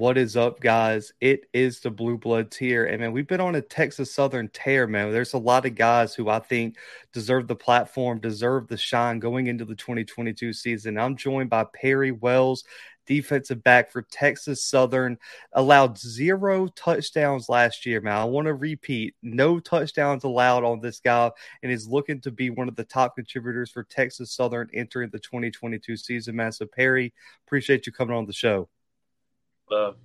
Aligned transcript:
What 0.00 0.16
is 0.16 0.34
up, 0.34 0.60
guys? 0.60 1.12
It 1.20 1.44
is 1.52 1.80
the 1.80 1.90
Bluebloods 1.90 2.56
here. 2.56 2.86
And 2.86 3.02
man, 3.02 3.12
we've 3.12 3.26
been 3.26 3.38
on 3.38 3.56
a 3.56 3.60
Texas 3.60 4.14
Southern 4.14 4.48
tear, 4.48 4.86
man. 4.86 5.12
There's 5.12 5.34
a 5.34 5.38
lot 5.38 5.66
of 5.66 5.74
guys 5.74 6.14
who 6.14 6.30
I 6.30 6.38
think 6.38 6.78
deserve 7.12 7.46
the 7.46 7.54
platform, 7.54 8.18
deserve 8.18 8.66
the 8.66 8.78
shine 8.78 9.18
going 9.18 9.48
into 9.48 9.66
the 9.66 9.74
2022 9.74 10.54
season. 10.54 10.96
I'm 10.96 11.18
joined 11.18 11.50
by 11.50 11.64
Perry 11.64 12.12
Wells, 12.12 12.64
defensive 13.04 13.62
back 13.62 13.92
for 13.92 14.00
Texas 14.10 14.64
Southern, 14.64 15.18
allowed 15.52 15.98
zero 15.98 16.68
touchdowns 16.68 17.50
last 17.50 17.84
year, 17.84 18.00
man. 18.00 18.16
I 18.16 18.24
want 18.24 18.46
to 18.46 18.54
repeat 18.54 19.16
no 19.22 19.60
touchdowns 19.60 20.24
allowed 20.24 20.64
on 20.64 20.80
this 20.80 21.00
guy, 21.00 21.30
and 21.62 21.70
is 21.70 21.86
looking 21.86 22.22
to 22.22 22.30
be 22.30 22.48
one 22.48 22.68
of 22.68 22.76
the 22.76 22.84
top 22.84 23.16
contributors 23.16 23.70
for 23.70 23.84
Texas 23.84 24.32
Southern 24.32 24.70
entering 24.72 25.10
the 25.10 25.18
2022 25.18 25.94
season, 25.98 26.36
man. 26.36 26.52
So, 26.52 26.64
Perry, 26.64 27.12
appreciate 27.46 27.84
you 27.84 27.92
coming 27.92 28.16
on 28.16 28.24
the 28.24 28.32
show. 28.32 28.70
Love. 29.70 29.96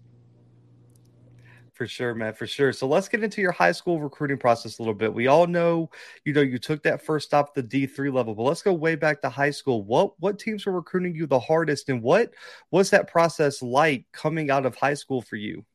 For 1.73 1.87
sure, 1.87 2.15
man, 2.15 2.33
for 2.33 2.47
sure. 2.47 2.71
So 2.71 2.87
let's 2.87 3.09
get 3.09 3.21
into 3.21 3.41
your 3.41 3.51
high 3.51 3.73
school 3.73 3.99
recruiting 3.99 4.37
process 4.37 4.79
a 4.79 4.81
little 4.81 4.93
bit. 4.93 5.13
We 5.13 5.27
all 5.27 5.45
know, 5.45 5.89
you 6.23 6.31
know, 6.31 6.39
you 6.39 6.57
took 6.57 6.81
that 6.83 7.01
first 7.01 7.27
stop 7.27 7.49
at 7.49 7.53
the 7.55 7.63
D 7.63 7.85
three 7.85 8.09
level, 8.09 8.33
but 8.33 8.43
let's 8.43 8.61
go 8.61 8.71
way 8.71 8.95
back 8.95 9.21
to 9.21 9.29
high 9.29 9.49
school. 9.49 9.83
What 9.83 10.17
what 10.21 10.39
teams 10.39 10.65
were 10.65 10.71
recruiting 10.71 11.15
you 11.15 11.27
the 11.27 11.37
hardest, 11.37 11.89
and 11.89 12.01
what 12.01 12.33
was 12.71 12.91
that 12.91 13.09
process 13.09 13.61
like 13.61 14.05
coming 14.13 14.49
out 14.49 14.65
of 14.65 14.75
high 14.77 14.93
school 14.93 15.21
for 15.21 15.35
you? 15.35 15.65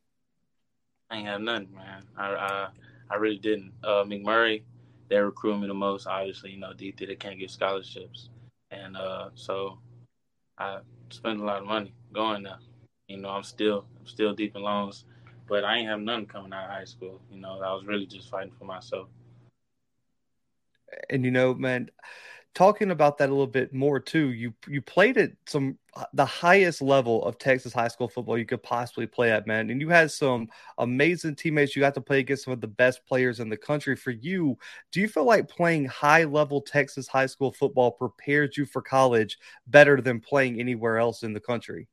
I 1.10 1.18
ain't 1.18 1.26
have 1.26 1.42
none, 1.42 1.68
man. 1.74 2.04
I 2.16 2.28
I, 2.28 2.68
I 3.10 3.16
really 3.16 3.38
didn't. 3.38 3.72
Uh, 3.84 4.04
McMurry, 4.04 4.62
they're 5.10 5.26
recruiting 5.26 5.60
me 5.60 5.66
the 5.66 5.74
most. 5.74 6.06
Obviously, 6.06 6.52
you 6.52 6.60
know, 6.60 6.72
D 6.72 6.92
three 6.92 7.08
they 7.08 7.14
can't 7.14 7.38
give 7.38 7.50
scholarships, 7.50 8.30
and 8.70 8.96
uh, 8.96 9.28
so 9.34 9.80
I 10.56 10.78
spent 11.10 11.40
a 11.40 11.44
lot 11.44 11.60
of 11.60 11.66
money 11.66 11.92
going 12.14 12.44
there. 12.44 12.58
You 13.10 13.18
know, 13.18 13.30
I'm 13.30 13.42
still 13.42 13.84
I'm 13.98 14.06
still 14.06 14.34
deep 14.34 14.56
in 14.56 14.62
loans 14.62 15.04
but 15.50 15.64
I 15.64 15.78
ain't 15.78 15.88
have 15.88 16.00
none 16.00 16.26
coming 16.26 16.52
out 16.52 16.66
of 16.66 16.70
high 16.70 16.84
school. 16.84 17.20
You 17.30 17.40
know, 17.40 17.60
I 17.60 17.74
was 17.74 17.84
really 17.84 18.06
just 18.06 18.30
fighting 18.30 18.52
for 18.56 18.64
myself. 18.64 19.08
And 21.10 21.24
you 21.24 21.32
know, 21.32 21.54
man, 21.54 21.90
talking 22.54 22.92
about 22.92 23.18
that 23.18 23.28
a 23.28 23.32
little 23.32 23.48
bit 23.48 23.74
more 23.74 23.98
too. 23.98 24.30
You 24.30 24.54
you 24.68 24.80
played 24.80 25.18
at 25.18 25.32
some 25.46 25.76
uh, 25.96 26.04
the 26.14 26.24
highest 26.24 26.80
level 26.80 27.24
of 27.24 27.36
Texas 27.36 27.72
high 27.72 27.88
school 27.88 28.08
football 28.08 28.38
you 28.38 28.46
could 28.46 28.62
possibly 28.62 29.08
play 29.08 29.32
at, 29.32 29.48
man. 29.48 29.70
And 29.70 29.80
you 29.80 29.88
had 29.88 30.12
some 30.12 30.48
amazing 30.78 31.34
teammates. 31.34 31.74
You 31.74 31.80
got 31.80 31.94
to 31.94 32.00
play 32.00 32.20
against 32.20 32.44
some 32.44 32.52
of 32.52 32.60
the 32.60 32.68
best 32.68 33.04
players 33.04 33.40
in 33.40 33.48
the 33.48 33.56
country. 33.56 33.96
For 33.96 34.12
you, 34.12 34.56
do 34.92 35.00
you 35.00 35.08
feel 35.08 35.24
like 35.24 35.48
playing 35.48 35.86
high 35.86 36.24
level 36.24 36.60
Texas 36.60 37.08
high 37.08 37.26
school 37.26 37.50
football 37.50 37.90
prepares 37.90 38.56
you 38.56 38.66
for 38.66 38.82
college 38.82 39.36
better 39.66 40.00
than 40.00 40.20
playing 40.20 40.60
anywhere 40.60 40.98
else 40.98 41.24
in 41.24 41.32
the 41.32 41.40
country? 41.40 41.88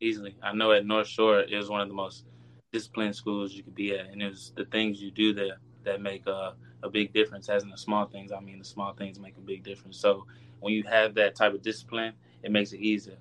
Easily. 0.00 0.36
I 0.42 0.52
know 0.52 0.72
at 0.72 0.86
North 0.86 1.08
Shore 1.08 1.40
is 1.40 1.68
one 1.68 1.80
of 1.80 1.88
the 1.88 1.94
most 1.94 2.26
disciplined 2.72 3.16
schools 3.16 3.52
you 3.52 3.62
could 3.62 3.74
be 3.74 3.96
at, 3.96 4.06
and 4.06 4.22
it's 4.22 4.50
the 4.56 4.64
things 4.66 5.00
you 5.00 5.10
do 5.10 5.32
there 5.32 5.58
that 5.84 6.00
make 6.00 6.26
a, 6.26 6.54
a 6.82 6.90
big 6.90 7.12
difference. 7.12 7.48
As 7.48 7.62
in 7.62 7.70
the 7.70 7.78
small 7.78 8.06
things, 8.06 8.32
I 8.32 8.40
mean 8.40 8.58
the 8.58 8.64
small 8.64 8.92
things 8.92 9.18
make 9.18 9.36
a 9.36 9.40
big 9.40 9.62
difference. 9.62 9.98
So 9.98 10.26
when 10.60 10.74
you 10.74 10.82
have 10.84 11.14
that 11.14 11.34
type 11.34 11.54
of 11.54 11.62
discipline, 11.62 12.12
it 12.42 12.50
makes 12.50 12.72
it 12.72 12.80
easier 12.80 13.18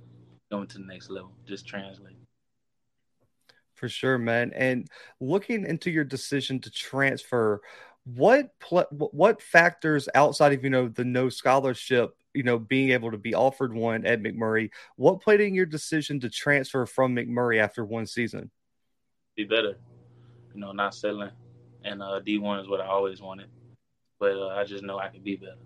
going 0.52 0.68
to 0.68 0.78
the 0.78 0.86
next 0.86 1.10
level. 1.10 1.32
Just 1.46 1.68
translate. 1.68 2.16
For 3.74 3.90
sure, 3.90 4.18
man. 4.18 4.52
And 4.56 4.88
looking 5.20 5.66
into 5.66 5.92
your 5.92 6.06
decision 6.06 6.60
to 6.62 6.72
transfer, 6.72 7.62
what 8.06 8.58
pl- 8.60 8.88
what 8.92 9.42
factors 9.42 10.08
outside 10.16 10.54
of 10.54 10.64
you 10.64 10.70
know 10.70 10.88
the 10.88 11.04
no 11.04 11.30
scholarship 11.30 12.16
you 12.36 12.44
know, 12.44 12.60
being 12.60 12.92
able 12.92 13.12
to 13.12 13.18
be 13.18 13.34
offered 13.34 13.74
one 13.74 14.06
at 14.06 14.22
McMurry. 14.22 14.70
What 14.98 15.22
played 15.22 15.42
in 15.42 15.56
your 15.56 15.66
decision 15.66 16.20
to 16.20 16.30
transfer 16.30 16.86
from 16.86 17.16
McMurry 17.16 17.60
after 17.60 17.86
one 17.86 18.06
season? 18.06 18.52
Be 19.36 19.46
better, 19.46 19.78
you 20.54 20.60
know, 20.60 20.72
not 20.72 20.94
settling. 20.94 21.32
And 21.84 22.02
uh, 22.02 22.20
D1 22.26 22.62
is 22.62 22.68
what 22.68 22.82
I 22.82 22.88
always 22.88 23.22
wanted, 23.22 23.48
but 24.20 24.34
uh, 24.34 24.48
I 24.48 24.64
just 24.64 24.84
know 24.84 24.98
I 24.98 25.10
can 25.10 25.22
be 25.22 25.36
better. 25.36 25.58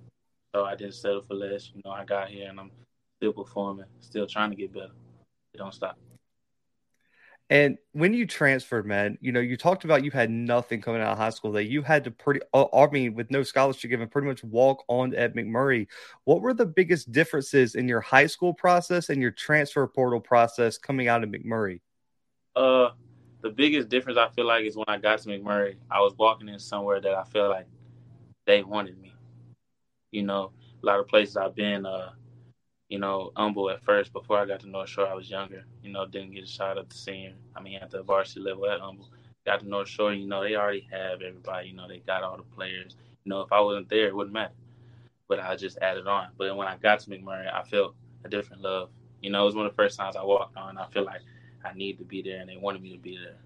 So 0.53 0.65
I 0.65 0.75
didn't 0.75 0.95
settle 0.95 1.21
for 1.21 1.35
less. 1.35 1.71
You 1.73 1.81
know, 1.85 1.91
I 1.91 2.03
got 2.03 2.29
here 2.29 2.49
and 2.49 2.59
I'm 2.59 2.71
still 3.17 3.33
performing, 3.33 3.85
still 3.99 4.27
trying 4.27 4.49
to 4.49 4.55
get 4.55 4.73
better. 4.73 4.91
It 5.53 5.57
don't 5.57 5.73
stop. 5.73 5.97
And 7.51 7.79
when 7.93 8.13
you 8.13 8.27
transferred, 8.27 8.85
man, 8.85 9.17
you 9.21 9.31
know, 9.31 9.39
you 9.39 9.57
talked 9.57 9.83
about 9.83 10.03
you 10.03 10.11
had 10.11 10.29
nothing 10.29 10.81
coming 10.81 11.01
out 11.01 11.13
of 11.13 11.17
high 11.17 11.31
school 11.31 11.51
that 11.53 11.65
you 11.65 11.81
had 11.81 12.03
to 12.03 12.11
pretty, 12.11 12.41
uh, 12.53 12.65
I 12.71 12.87
mean, 12.91 13.15
with 13.15 13.31
no 13.31 13.41
scholarship 13.41 13.89
given, 13.89 14.07
pretty 14.07 14.27
much 14.27 14.43
walk 14.43 14.83
on 14.87 15.15
at 15.15 15.35
McMurry. 15.35 15.87
What 16.25 16.41
were 16.41 16.53
the 16.53 16.67
biggest 16.67 17.11
differences 17.11 17.73
in 17.73 17.87
your 17.87 18.01
high 18.01 18.27
school 18.27 18.53
process 18.53 19.09
and 19.09 19.19
your 19.19 19.31
transfer 19.31 19.87
portal 19.87 20.19
process 20.19 20.77
coming 20.77 21.07
out 21.07 21.23
of 21.23 21.29
McMurry? 21.29 21.81
Uh, 22.55 22.89
the 23.41 23.49
biggest 23.49 23.89
difference 23.89 24.19
I 24.19 24.29
feel 24.29 24.45
like 24.45 24.65
is 24.65 24.75
when 24.75 24.85
I 24.87 24.97
got 24.99 25.19
to 25.19 25.29
McMurry, 25.29 25.77
I 25.89 26.01
was 26.01 26.13
walking 26.19 26.49
in 26.49 26.59
somewhere 26.59 27.01
that 27.01 27.13
I 27.15 27.23
feel 27.23 27.49
like 27.49 27.65
they 28.45 28.61
wanted 28.61 28.99
me. 29.01 29.15
You 30.11 30.21
know, 30.21 30.51
a 30.83 30.85
lot 30.85 30.99
of 30.99 31.07
places 31.07 31.35
I've 31.35 31.55
been, 31.55 31.87
uh, 31.87 32.11
you 32.89 32.99
know, 32.99 33.31
Humble 33.35 33.69
at 33.69 33.83
first. 33.83 34.11
Before 34.11 34.39
I 34.39 34.45
got 34.45 34.59
to 34.61 34.69
North 34.69 34.89
Shore, 34.89 35.07
I 35.07 35.13
was 35.13 35.29
younger. 35.29 35.63
You 35.83 35.91
know, 35.91 36.05
didn't 36.05 36.31
get 36.33 36.43
a 36.43 36.47
shot 36.47 36.77
at 36.77 36.89
the 36.89 36.95
senior. 36.95 37.33
I 37.55 37.61
mean, 37.61 37.77
at 37.79 37.91
the 37.91 38.03
varsity 38.03 38.41
level 38.41 38.69
at 38.69 38.79
Humble. 38.81 39.09
Got 39.45 39.61
to 39.61 39.69
North 39.69 39.87
Shore, 39.87 40.13
you 40.13 40.27
know, 40.27 40.43
they 40.43 40.55
already 40.55 40.87
have 40.91 41.21
everybody. 41.21 41.69
You 41.69 41.75
know, 41.75 41.87
they 41.87 41.99
got 41.99 42.23
all 42.23 42.37
the 42.37 42.43
players. 42.43 42.95
You 43.23 43.29
know, 43.29 43.41
if 43.41 43.51
I 43.51 43.61
wasn't 43.61 43.89
there, 43.89 44.07
it 44.07 44.15
wouldn't 44.15 44.33
matter. 44.33 44.53
But 45.27 45.39
I 45.39 45.55
just 45.55 45.77
added 45.77 46.07
on. 46.07 46.27
But 46.37 46.55
when 46.57 46.67
I 46.67 46.77
got 46.77 46.99
to 47.01 47.09
McMurry, 47.09 47.51
I 47.51 47.63
felt 47.63 47.95
a 48.25 48.29
different 48.29 48.63
love. 48.63 48.89
You 49.21 49.29
know, 49.29 49.43
it 49.43 49.45
was 49.45 49.55
one 49.55 49.65
of 49.65 49.71
the 49.71 49.75
first 49.75 49.97
times 49.97 50.15
I 50.15 50.23
walked 50.23 50.57
on. 50.57 50.77
I 50.77 50.87
feel 50.87 51.05
like 51.05 51.21
I 51.63 51.73
need 51.73 51.99
to 51.99 52.03
be 52.03 52.21
there, 52.21 52.41
and 52.41 52.49
they 52.49 52.57
wanted 52.57 52.81
me 52.81 52.93
to 52.93 52.97
be 53.01 53.17
there. 53.17 53.37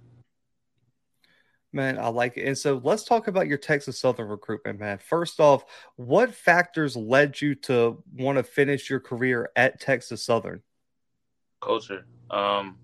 Man, 1.73 1.97
I 1.97 2.07
like 2.09 2.37
it. 2.37 2.45
And 2.45 2.57
so 2.57 2.79
let's 2.83 3.03
talk 3.03 3.27
about 3.27 3.47
your 3.47 3.57
Texas 3.57 3.99
Southern 3.99 4.27
recruitment, 4.27 4.79
man. 4.79 4.99
First 4.99 5.39
off, 5.39 5.65
what 5.95 6.33
factors 6.33 6.95
led 6.95 7.41
you 7.41 7.55
to 7.55 8.01
want 8.15 8.37
to 8.37 8.43
finish 8.43 8.91
your 8.91 8.99
career 8.99 9.49
at 9.55 9.81
Texas 9.81 10.23
Southern? 10.23 10.61
Culture. 11.61 12.05
Um, 12.29 12.77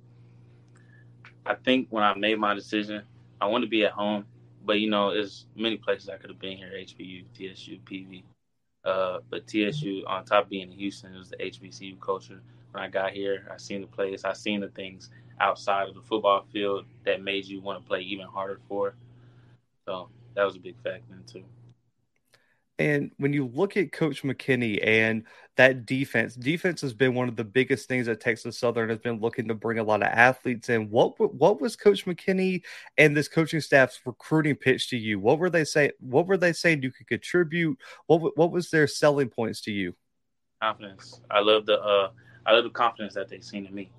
I 1.46 1.54
think 1.54 1.88
when 1.92 2.04
I 2.04 2.16
made 2.16 2.40
my 2.40 2.56
decision, 2.56 3.04
I 3.40 3.46
want 3.46 3.64
to 3.64 3.70
be 3.70 3.86
at 3.86 3.92
home, 3.92 4.26
but 4.66 4.80
you 4.80 4.90
know, 4.90 5.14
there's 5.14 5.46
many 5.56 5.78
places 5.78 6.10
I 6.10 6.18
could 6.18 6.32
have 6.32 6.40
been 6.40 6.58
here: 6.58 6.72
HBU, 6.76 7.26
TSU, 7.34 7.78
PV. 7.86 8.24
Uh, 8.86 9.20
but 9.30 9.46
TSU, 9.48 10.04
on 10.08 10.26
top 10.26 10.46
of 10.46 10.50
being 10.50 10.72
in 10.72 10.78
Houston, 10.78 11.14
it 11.14 11.18
was 11.18 11.30
the 11.30 11.38
HBCU 11.38 12.00
culture. 12.00 12.42
When 12.72 12.84
I 12.84 12.88
got 12.88 13.12
here, 13.12 13.48
I 13.54 13.58
seen 13.58 13.82
the 13.82 13.88
place, 13.88 14.26
I 14.26 14.34
seen 14.34 14.62
the 14.62 14.70
things 14.70 15.10
outside 15.40 15.88
of 15.88 15.96
the 15.96 16.02
football 16.02 16.46
field 16.52 16.86
that 17.06 17.22
made 17.22 17.46
you 17.46 17.62
want 17.62 17.82
to 17.82 17.88
play 17.88 18.02
even 18.02 18.28
harder 18.28 18.60
for. 18.68 18.96
So 19.86 20.10
that 20.36 20.44
was 20.44 20.56
a 20.56 20.60
big 20.60 20.76
factor 20.84 21.22
too. 21.26 21.44
And 22.78 23.12
when 23.18 23.34
you 23.34 23.46
look 23.46 23.76
at 23.76 23.92
Coach 23.92 24.24
McKinney 24.24 24.80
and 24.82 25.26
that 25.58 25.86
defense, 25.86 26.34
defense 26.34 26.80
has 26.80 26.94
been 26.94 27.14
one 27.14 27.28
of 27.28 27.36
the 27.36 27.44
biggest 27.44 27.90
things 27.90 28.06
that 28.06 28.22
Texas 28.22 28.58
Southern 28.58 28.88
has 28.88 29.00
been 29.00 29.20
looking 29.20 29.50
to 29.50 29.54
bring 29.54 29.80
a 29.80 29.84
lot 29.84 30.02
of 30.02 30.08
athletes 30.08 30.70
in. 30.70 30.90
What 30.90 31.20
what 31.36 31.60
was 31.60 31.76
Coach 31.76 32.06
McKinney 32.06 32.64
and 32.98 33.18
this 33.18 33.28
coaching 33.28 33.60
staff's 33.60 34.00
recruiting 34.06 34.56
pitch 34.56 34.90
to 34.92 34.98
you? 34.98 35.20
What 35.20 35.40
were 35.40 35.50
they 35.50 35.66
saying? 35.66 35.92
What 36.00 36.28
were 36.28 36.38
they 36.38 36.54
saying 36.54 36.82
you 36.82 36.92
could 36.92 37.08
contribute? 37.08 37.78
What 38.08 38.38
what 38.38 38.52
was 38.52 38.70
their 38.70 38.88
selling 38.88 39.30
points 39.30 39.60
to 39.62 39.72
you? 39.72 39.94
Confidence. 40.62 41.20
I 41.30 41.42
love 41.42 41.66
the 41.66 41.82
uh, 41.82 42.12
I 42.46 42.54
love 42.54 42.64
the 42.64 42.70
confidence 42.70 43.14
that 43.16 43.28
they've 43.28 43.44
seen 43.44 43.66
in 43.66 43.76
me 43.76 43.92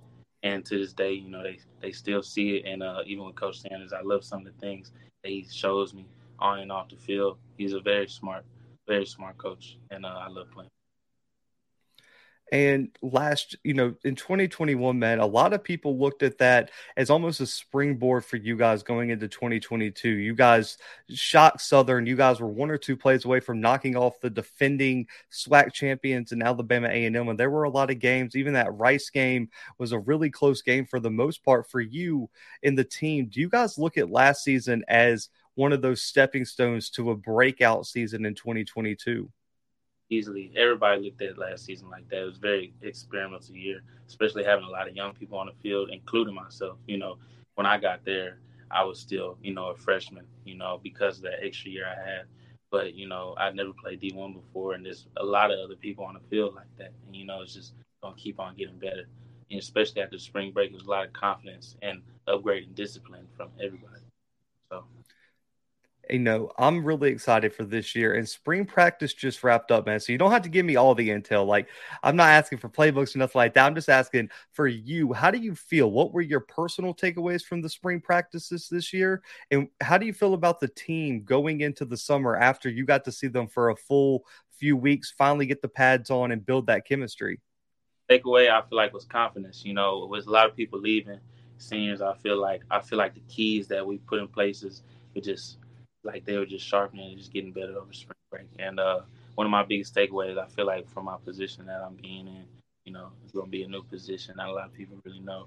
and 0.43 0.65
to 0.67 0.79
this 0.79 0.93
day, 0.93 1.13
you 1.13 1.31
know, 1.31 1.43
they 1.43 1.59
they 1.81 1.93
still 1.93 2.23
see 2.23 2.57
it. 2.57 2.67
And 2.67 2.83
uh, 2.83 3.03
even 3.07 3.25
with 3.27 3.37
Coach 3.37 3.61
Sanders, 3.61 3.93
I 3.93 4.03
love 4.03 4.25
some 4.25 4.47
of 4.47 4.53
the 4.53 4.61
things 4.61 4.93
that 5.23 5.31
he 5.31 5.47
shows 5.51 5.95
me 5.95 6.07
on 6.39 6.61
and 6.61 6.73
off 6.73 6.89
the 6.89 6.97
field. 6.97 7.39
He's 7.59 7.73
a 7.75 7.81
very 7.81 8.09
smart, 8.09 8.45
very 8.87 9.07
smart 9.07 9.39
coach, 9.39 9.79
and 9.91 10.05
uh, 10.05 10.09
I 10.09 10.29
love 10.29 10.51
playing. 10.51 10.71
And 12.53 12.89
last, 13.01 13.57
you 13.63 13.75
know, 13.75 13.95
in 14.03 14.17
2021, 14.17 14.99
man, 14.99 15.21
a 15.21 15.27
lot 15.27 15.53
of 15.53 15.63
people 15.63 15.99
looked 15.99 16.25
at 16.25 16.39
that 16.39 16.71
as 16.97 17.09
almost 17.09 17.41
a 17.41 17.47
springboard 17.47 18.25
for 18.25 18.37
you 18.37 18.57
guys 18.57 18.83
going 18.83 19.11
into 19.11 19.29
2022. 19.29 20.09
You 20.09 20.35
guys 20.35 20.77
shocked 21.09 21.61
Southern. 21.61 22.07
You 22.07 22.17
guys 22.17 22.41
were 22.41 22.49
one 22.49 22.71
or 22.71 22.79
two 22.79 22.97
plays 22.97 23.25
away 23.25 23.39
from 23.39 23.61
knocking 23.61 23.97
off 23.97 24.21
the 24.21 24.31
defending 24.31 25.07
SWAC 25.31 25.73
champions 25.73 26.33
in 26.33 26.43
Alabama 26.43 26.89
A&M. 26.89 27.29
And 27.29 27.39
there 27.39 27.51
were 27.51 27.65
a 27.65 27.71
lot 27.71 27.91
of 27.91 28.01
games. 28.01 28.35
Even 28.35 28.55
that 28.55 28.75
Rice 28.75 29.11
game 29.11 29.49
was 29.79 29.93
a 29.93 29.99
really 30.01 30.31
close 30.31 30.61
game 30.61 30.87
for 30.87 30.99
the 30.99 31.11
most 31.11 31.45
part 31.45 31.71
for 31.71 31.81
you 31.81 32.29
in 32.63 32.75
the 32.75 32.85
team. 32.85 33.27
Do 33.27 33.41
you 33.41 33.49
guys 33.49 33.79
look 33.79 33.97
at 33.97 34.11
last 34.11 34.43
season 34.43 34.85
as 34.89 35.29
one 35.55 35.73
of 35.73 35.83
those 35.83 36.03
stepping 36.03 36.45
stones 36.45 36.91
to 36.91 37.11
a 37.11 37.17
breakout 37.17 37.87
season 37.87 38.27
in 38.27 38.35
2022? 38.35 39.31
Easily. 40.11 40.53
Everybody 40.57 41.03
looked 41.03 41.23
at 41.23 41.39
last 41.39 41.65
season 41.65 41.89
like 41.89 42.09
that. 42.11 42.23
It 42.23 42.27
was 42.27 42.39
very 42.39 42.75
experimental 42.83 43.55
year, 43.55 43.83
especially 44.09 44.45
having 44.45 44.65
a 44.65 44.71
lot 44.71 44.89
of 44.89 44.97
young 44.97 45.15
people 45.15 45.39
on 45.39 45.47
the 45.47 45.53
field, 45.63 45.91
including 45.91 46.35
myself. 46.35 46.77
You 46.87 46.99
know, 46.99 47.19
when 47.55 47.67
I 47.67 47.79
got 47.79 48.05
there, 48.05 48.39
I 48.71 48.85
was 48.85 48.99
still, 48.99 49.39
you 49.43 49.55
know, 49.55 49.71
a 49.71 49.77
freshman, 49.77 50.27
you 50.45 50.57
know, 50.57 50.81
because 50.83 51.19
of 51.19 51.25
that 51.25 51.45
extra 51.45 51.71
year 51.71 51.87
I 51.87 52.09
had. 52.09 52.23
But, 52.71 52.95
you 52.95 53.09
know, 53.09 53.35
I'd 53.37 53.57
never 53.57 53.73
played 53.73 54.01
D1 54.01 54.35
before, 54.35 54.75
and 54.75 54.87
there's 54.87 55.09
a 55.17 55.25
lot 55.25 55.51
of 55.51 55.59
other 55.59 55.75
people 55.75 56.05
on 56.05 56.15
the 56.15 56.21
field 56.31 56.55
like 56.55 56.69
that. 56.79 56.93
And, 57.07 57.17
you 57.17 57.25
know, 57.27 57.43
it's 57.43 57.55
just 57.55 57.75
going 58.01 58.15
to 58.15 58.21
keep 58.21 58.39
on 58.39 58.55
getting 58.55 58.79
better. 58.79 59.09
and 59.51 59.59
especially 59.59 60.03
after 60.03 60.19
spring 60.19 60.53
break, 60.53 60.71
there's 60.71 60.87
a 60.87 60.91
lot 60.91 61.05
of 61.05 61.13
confidence 61.13 61.77
and 61.83 62.03
upgrading 62.29 62.75
discipline 62.75 63.27
from 63.37 63.49
everybody. 63.63 64.03
So 64.71 64.85
you 66.13 66.19
know, 66.19 66.51
I'm 66.59 66.85
really 66.85 67.11
excited 67.11 67.55
for 67.55 67.65
this 67.65 67.95
year. 67.95 68.15
And 68.15 68.29
spring 68.29 68.65
practice 68.65 69.15
just 69.15 69.43
wrapped 69.45 69.71
up, 69.71 69.87
man. 69.87 70.01
So 70.01 70.13
you 70.13 70.19
don't 70.19 70.31
have 70.31 70.43
to 70.43 70.49
give 70.49 70.67
me 70.67 70.77
all 70.77 70.95
the 70.95 71.09
intel. 71.09 71.47
Like, 71.47 71.69
I'm 72.03 72.17
not 72.17 72.29
asking 72.29 72.59
for 72.59 72.69
playbooks 72.69 73.15
or 73.15 73.19
nothing 73.19 73.39
like 73.39 73.55
that. 73.55 73.67
I'm 73.67 73.75
just 73.75 73.89
asking 73.89 74.31
for 74.53 74.67
you. 74.67 75.13
How 75.13 75.31
do 75.31 75.39
you 75.39 75.55
feel? 75.55 75.91
What 75.91 76.13
were 76.13 76.21
your 76.21 76.41
personal 76.41 76.95
takeaways 76.95 77.43
from 77.43 77.63
the 77.63 77.69
spring 77.69 78.01
practices 78.01 78.69
this 78.69 78.93
year? 78.93 79.23
And 79.51 79.69
how 79.81 79.99
do 79.99 80.07
you 80.07 80.13
feel 80.13 80.35
about 80.35 80.61
the 80.61 80.69
team 80.69 81.23
going 81.25 81.61
into 81.61 81.85
the 81.85 81.97
summer 81.97 82.37
after 82.37 82.69
you 82.69 82.85
got 82.85 83.05
to 83.05 83.13
see 83.13 83.29
them 83.29 83.47
for 83.47 83.71
a 83.71 83.77
full 83.77 84.25
few 84.51 84.77
weeks, 84.77 85.13
finally 85.17 85.47
get 85.47 85.63
the 85.63 85.69
pads 85.69 86.11
on 86.11 86.33
and 86.33 86.45
build 86.45 86.67
that 86.67 86.87
chemistry? 86.87 87.41
Takeaway, 88.11 88.51
I 88.51 88.61
feel 88.69 88.77
like 88.77 88.93
was 88.93 89.05
confidence. 89.05 89.65
You 89.65 89.75
know, 89.75 90.07
with 90.11 90.27
a 90.27 90.31
lot 90.31 90.47
of 90.47 90.57
people 90.57 90.81
leaving, 90.81 91.21
seniors, 91.59 92.01
I 92.01 92.15
feel 92.15 92.41
like 92.41 92.63
I 92.71 92.81
feel 92.81 92.99
like 92.99 93.15
the 93.15 93.23
keys 93.29 93.69
that 93.69 93.87
we 93.87 93.99
put 93.99 94.19
in 94.19 94.29
places, 94.29 94.83
it 95.15 95.25
just 95.25 95.59
like 96.05 96.25
they 96.25 96.37
were 96.37 96.47
just 96.47 96.67
sharpening 96.67 97.11
and 97.11 97.19
just 97.19 97.33
getting 97.33 97.53
better 97.53 97.79
over 97.79 97.93
spring 97.93 98.17
break. 98.31 98.47
And 98.59 98.81
uh, 98.81 99.01
one 99.35 99.47
of 99.47 99.51
my 99.51 99.65
biggest 99.65 99.95
takeaways, 99.95 100.39
I 100.39 100.47
feel 100.49 100.67
like 100.67 100.89
from 100.89 101.07
my 101.07 101.17
position 101.25 101.67
that 101.67 101.83
I'm 101.83 101.95
being 101.95 102.27
in, 102.27 102.45
you 102.85 102.93
know, 102.93 103.09
it's 103.25 103.33
going 103.33 103.47
to 103.47 103.51
be 103.51 103.63
a 103.63 103.69
new 103.69 103.83
position. 103.83 104.37
Not 104.37 104.49
a 104.49 104.53
lot 104.53 104.67
of 104.67 104.75
people 104.75 104.97
really 105.05 105.21
know, 105.21 105.47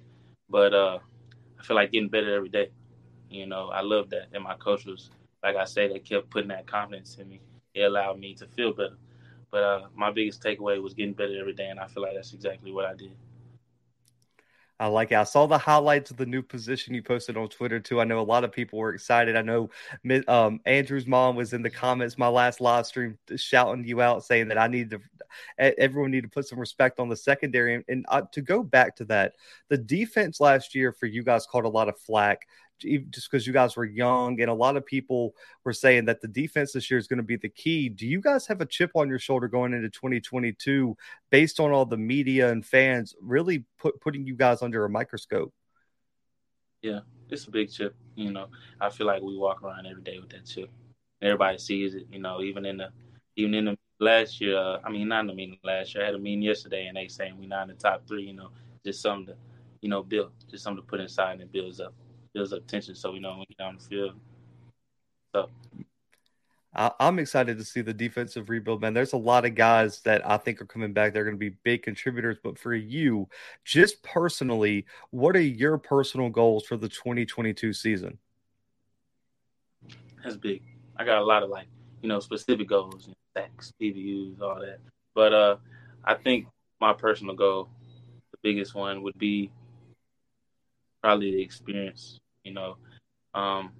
but 0.50 0.74
uh, 0.74 1.00
I 1.60 1.64
feel 1.64 1.76
like 1.76 1.92
getting 1.92 2.10
better 2.10 2.36
every 2.36 2.50
day. 2.50 2.70
You 3.30 3.48
know, 3.48 3.70
I 3.70 3.82
love 3.82 4.10
that, 4.12 4.28
and 4.34 4.44
my 4.44 4.56
coach 4.56 4.86
was, 4.86 5.10
like 5.44 5.56
I 5.56 5.66
say, 5.66 5.88
they 5.88 6.00
kept 6.00 6.30
putting 6.30 6.50
that 6.50 6.68
confidence 6.68 7.18
in 7.20 7.30
me. 7.30 7.42
It 7.74 7.82
allowed 7.82 8.20
me 8.20 8.36
to 8.36 8.48
feel 8.48 8.74
better. 8.74 8.98
But 9.52 9.64
uh, 9.64 9.88
my 9.96 10.12
biggest 10.12 10.44
takeaway 10.44 10.82
was 10.82 10.94
getting 10.94 11.14
better 11.14 11.40
every 11.40 11.54
day, 11.54 11.70
and 11.70 11.80
I 11.80 11.88
feel 11.88 12.04
like 12.04 12.14
that's 12.16 12.34
exactly 12.34 12.72
what 12.72 12.86
I 12.86 12.94
did. 12.94 13.12
I 14.84 14.88
like 14.88 15.14
it. 15.14 15.16
I 15.16 15.24
saw 15.24 15.46
the 15.46 15.58
highlights 15.58 16.12
of 16.12 16.18
the 16.18 16.26
new 16.26 16.42
position 16.42 16.94
you 16.94 17.02
posted 17.02 17.38
on 17.38 17.48
Twitter 17.48 17.80
too. 17.80 18.02
I 18.02 18.04
know 18.04 18.20
a 18.20 18.22
lot 18.22 18.44
of 18.44 18.52
people 18.52 18.80
were 18.80 18.94
excited. 18.94 19.38
I 19.38 19.42
know 19.42 19.70
um, 20.28 20.60
Andrew's 20.66 21.08
mom 21.08 21.38
was 21.38 21.54
in 21.54 21.62
the 21.62 21.70
comments 21.70 22.18
my 22.18 22.28
last 22.28 22.60
live 22.60 22.86
stream 22.86 23.18
shouting 23.38 23.86
you 23.86 24.02
out, 24.02 24.26
saying 24.26 24.50
that 24.50 24.58
I 24.58 24.68
need 24.68 24.90
to, 24.90 25.00
everyone 25.58 26.12
need 26.12 26.24
to 26.24 26.30
put 26.30 26.50
some 26.50 26.60
respect 26.60 27.00
on 27.00 27.08
the 27.08 27.16
secondary. 27.16 27.82
And, 27.88 28.06
uh, 28.10 28.24
to 28.34 28.42
go 28.42 28.62
back 28.62 28.98
to 28.98 29.06
that, 29.06 29.36
the 29.70 29.78
defense 29.78 30.42
last 30.42 30.76
year 30.76 30.92
for 30.92 31.06
you 31.06 31.24
guys 31.24 31.46
caught 31.46 31.64
a 31.64 31.70
lot 31.70 31.88
of 31.88 31.98
flack 31.98 32.46
just 33.10 33.30
because 33.30 33.48
you 33.48 33.54
guys 33.54 33.76
were 33.76 33.86
young 33.86 34.40
and 34.42 34.50
a 34.50 34.54
lot 34.54 34.78
of 34.78 34.86
people 34.86 35.36
were 35.64 35.74
saying 35.74 36.06
that 36.06 36.22
the 36.22 36.28
defense 36.28 36.74
this 36.74 36.90
year 36.90 36.98
is 36.98 37.08
going 37.08 37.18
to 37.18 37.24
be 37.24 37.36
the 37.36 37.50
key. 37.50 37.90
Do 37.90 38.08
you 38.08 38.22
guys 38.22 38.48
have 38.48 38.62
a 38.62 38.66
chip 38.66 38.92
on 38.96 39.10
your 39.10 39.20
shoulder 39.20 39.48
going 39.48 39.74
into 39.74 39.90
2022 39.90 40.96
based 41.30 41.60
on 41.60 41.72
all 41.72 41.86
the 41.86 41.98
media 41.98 42.52
and 42.52 42.66
fans 42.66 43.16
really 43.22 43.66
put, 43.78 44.00
putting 44.02 44.26
you 44.26 44.36
guys 44.36 44.62
under 44.62 44.86
a 44.86 44.90
microscope? 44.90 45.54
Yeah, 46.82 47.00
it's 47.30 47.46
a 47.46 47.52
big 47.52 47.72
chip. 47.72 47.96
You 48.16 48.32
know, 48.32 48.48
I 48.80 48.90
feel 48.90 49.08
like 49.08 49.22
we 49.22 49.38
walk 49.38 49.64
around 49.64 49.88
every 49.88 50.04
day 50.04 50.20
with 50.20 50.30
that 50.30 50.46
chip. 50.46 50.70
Everybody 51.22 51.58
sees 51.58 51.96
it. 51.96 52.08
You 52.12 52.20
know, 52.20 52.42
even 52.42 52.66
in 52.66 52.78
the 52.78 52.90
even 53.38 53.54
in 53.54 53.66
the 53.66 53.78
last 54.00 54.42
year. 54.42 54.58
Uh, 54.58 54.80
I 54.84 54.90
mean, 54.90 55.08
not 55.08 55.22
in 55.22 55.28
the 55.28 55.34
meeting 55.34 55.58
last 55.64 55.96
year. 55.96 56.04
I 56.04 56.08
had 56.08 56.16
a 56.16 56.20
meeting 56.20 56.42
yesterday, 56.42 56.88
and 56.88 56.98
they 56.98 57.08
saying 57.08 57.38
we're 57.40 57.48
not 57.48 57.70
in 57.70 57.70
the 57.70 57.82
top 57.82 58.06
three. 58.08 58.24
You 58.24 58.34
know, 58.34 58.50
just 58.86 59.02
something 59.02 59.28
to, 59.28 59.36
you 59.82 59.90
know, 59.90 60.04
build, 60.04 60.32
just 60.50 60.64
something 60.64 60.84
to 60.84 60.88
put 60.88 61.00
inside 61.00 61.34
and 61.34 61.42
it 61.42 61.52
builds 61.52 61.80
up 61.80 61.94
builds 62.34 62.54
up 62.54 62.66
tension. 62.68 62.96
So 62.96 63.12
we 63.12 63.20
know 63.20 63.32
when 63.32 63.40
we 63.40 63.56
get 63.58 63.64
on 63.64 63.78
the 63.78 63.84
field. 63.84 64.16
So 65.34 65.50
I'm 66.76 67.20
excited 67.20 67.60
to 67.60 67.64
see 67.64 67.82
the 67.82 67.94
defensive 67.94 68.50
rebuild, 68.50 68.82
man. 68.82 68.96
There's 68.96 69.14
a 69.14 69.18
lot 69.18 69.46
of 69.46 69.54
guys 69.54 70.02
that 70.02 70.28
I 70.28 70.38
think 70.38 70.60
are 70.60 70.66
coming 70.66 70.92
back. 70.92 71.14
They're 71.14 71.24
going 71.24 71.36
to 71.36 71.40
be 71.40 71.56
big 71.64 71.84
contributors. 71.84 72.38
But 72.44 72.58
for 72.58 72.74
you, 72.74 73.30
just 73.64 74.02
personally, 74.02 74.88
what 75.12 75.36
are 75.36 75.42
your 75.42 75.78
personal 75.78 76.30
goals 76.30 76.66
for 76.66 76.76
the 76.76 76.90
2022 76.90 77.74
season? 77.74 78.18
That's 80.24 80.36
big. 80.36 80.64
I 80.98 81.06
got 81.06 81.20
a 81.20 81.24
lot 81.24 81.44
of 81.44 81.50
like, 81.50 81.68
you 82.02 82.10
know, 82.10 82.20
specific 82.20 82.68
goals, 82.68 83.06
and 83.06 83.16
sacks, 83.38 83.72
PBUs, 83.80 84.42
all 84.42 84.60
that. 84.60 84.80
But 85.14 85.34
uh, 85.34 85.58
I 86.04 86.16
think 86.16 86.48
my 86.82 86.94
personal 86.94 87.36
goal, 87.36 87.70
the 88.32 88.38
biggest 88.42 88.74
one, 88.74 89.04
would 89.04 89.18
be 89.20 89.52
probably 91.04 91.32
the 91.32 91.42
experience 91.42 92.20
you 92.44 92.54
know, 92.54 92.78
um, 93.34 93.72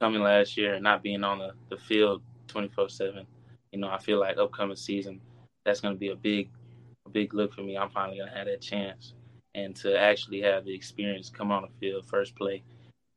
coming 0.00 0.22
last 0.22 0.56
year 0.56 0.74
and 0.74 0.84
not 0.84 1.02
being 1.02 1.24
on 1.24 1.38
the, 1.38 1.52
the 1.70 1.76
field 1.76 2.22
24 2.48 2.88
7, 2.88 3.26
you 3.72 3.78
know, 3.78 3.88
I 3.88 3.98
feel 3.98 4.20
like 4.20 4.36
upcoming 4.36 4.76
season, 4.76 5.20
that's 5.64 5.80
going 5.80 5.94
to 5.94 5.98
be 5.98 6.08
a 6.08 6.16
big, 6.16 6.50
a 7.06 7.08
big 7.08 7.34
look 7.34 7.54
for 7.54 7.62
me. 7.62 7.76
I'm 7.76 7.90
finally 7.90 8.18
going 8.18 8.30
to 8.30 8.36
have 8.36 8.46
that 8.46 8.60
chance 8.60 9.14
and 9.54 9.76
to 9.76 9.98
actually 9.98 10.40
have 10.42 10.64
the 10.64 10.74
experience 10.74 11.30
come 11.30 11.52
on 11.52 11.62
the 11.62 11.68
field 11.78 12.06
first 12.06 12.34
play 12.34 12.62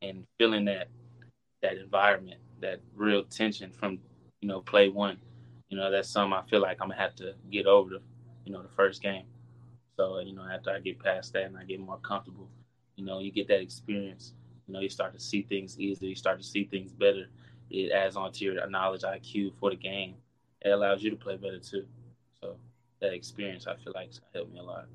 and 0.01 0.23
feeling 0.37 0.65
that 0.65 0.87
that 1.61 1.77
environment, 1.77 2.39
that 2.61 2.79
real 2.95 3.23
tension 3.23 3.71
from, 3.71 3.97
you 4.41 4.47
know, 4.47 4.61
play 4.61 4.89
one. 4.89 5.17
You 5.69 5.77
know, 5.77 5.89
that's 5.89 6.09
something 6.09 6.33
I 6.33 6.43
feel 6.47 6.61
like 6.61 6.77
I'm 6.81 6.89
gonna 6.89 7.01
have 7.01 7.15
to 7.15 7.33
get 7.51 7.65
over 7.65 7.89
the, 7.89 8.01
you 8.45 8.53
know, 8.53 8.61
the 8.61 8.69
first 8.69 9.01
game. 9.01 9.25
So, 9.97 10.19
you 10.19 10.35
know, 10.35 10.43
after 10.43 10.69
I 10.69 10.79
get 10.79 10.99
past 10.99 11.33
that 11.33 11.43
and 11.45 11.57
I 11.57 11.63
get 11.63 11.79
more 11.79 11.97
comfortable, 11.97 12.49
you 12.95 13.05
know, 13.05 13.19
you 13.19 13.31
get 13.31 13.47
that 13.47 13.61
experience. 13.61 14.33
You 14.67 14.73
know, 14.73 14.79
you 14.79 14.89
start 14.89 15.13
to 15.13 15.19
see 15.19 15.43
things 15.43 15.79
easier. 15.79 16.09
You 16.09 16.15
start 16.15 16.39
to 16.39 16.45
see 16.45 16.65
things 16.65 16.91
better. 16.91 17.27
It 17.69 17.91
adds 17.91 18.15
on 18.15 18.31
to 18.33 18.45
your 18.45 18.67
knowledge 18.69 19.01
IQ 19.01 19.53
for 19.59 19.69
the 19.69 19.75
game. 19.75 20.15
It 20.61 20.69
allows 20.69 21.03
you 21.03 21.09
to 21.11 21.15
play 21.15 21.37
better 21.37 21.59
too. 21.59 21.85
So 22.41 22.55
that 23.01 23.13
experience, 23.13 23.67
I 23.67 23.75
feel 23.75 23.93
like, 23.93 24.11
helped 24.33 24.53
me 24.53 24.59
a 24.59 24.63
lot. 24.63 24.85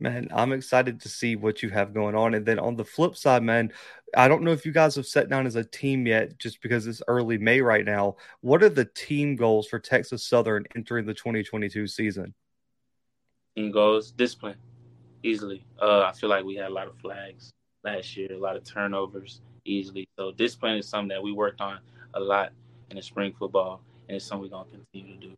Man, 0.00 0.28
I'm 0.32 0.52
excited 0.52 1.00
to 1.00 1.08
see 1.08 1.34
what 1.34 1.60
you 1.60 1.70
have 1.70 1.92
going 1.92 2.14
on. 2.14 2.34
And 2.34 2.46
then 2.46 2.60
on 2.60 2.76
the 2.76 2.84
flip 2.84 3.16
side, 3.16 3.42
man, 3.42 3.72
I 4.16 4.28
don't 4.28 4.44
know 4.44 4.52
if 4.52 4.64
you 4.64 4.70
guys 4.70 4.94
have 4.94 5.06
sat 5.06 5.28
down 5.28 5.44
as 5.44 5.56
a 5.56 5.64
team 5.64 6.06
yet, 6.06 6.38
just 6.38 6.62
because 6.62 6.86
it's 6.86 7.02
early 7.08 7.36
May 7.36 7.60
right 7.60 7.84
now. 7.84 8.14
What 8.40 8.62
are 8.62 8.68
the 8.68 8.84
team 8.84 9.34
goals 9.34 9.66
for 9.66 9.80
Texas 9.80 10.24
Southern 10.24 10.66
entering 10.76 11.04
the 11.04 11.14
2022 11.14 11.88
season? 11.88 12.32
Team 13.56 13.72
goals, 13.72 14.12
discipline 14.12 14.54
easily. 15.22 15.64
Uh, 15.80 16.02
I 16.02 16.12
feel 16.12 16.30
like 16.30 16.44
we 16.44 16.56
had 16.56 16.66
a 16.66 16.74
lot 16.74 16.86
of 16.86 16.96
flags 16.98 17.50
last 17.84 18.16
year, 18.16 18.32
a 18.32 18.38
lot 18.38 18.56
of 18.56 18.64
turnovers 18.64 19.40
easily. 19.64 20.08
So 20.18 20.32
discipline 20.32 20.76
is 20.76 20.88
something 20.88 21.08
that 21.08 21.22
we 21.22 21.32
worked 21.32 21.60
on 21.60 21.78
a 22.14 22.20
lot 22.20 22.52
in 22.90 22.96
the 22.96 23.02
spring 23.02 23.34
football, 23.38 23.80
and 24.08 24.16
it's 24.16 24.24
something 24.24 24.50
we're 24.50 24.56
gonna 24.56 24.70
continue 24.70 25.20
to 25.20 25.28
do. 25.28 25.34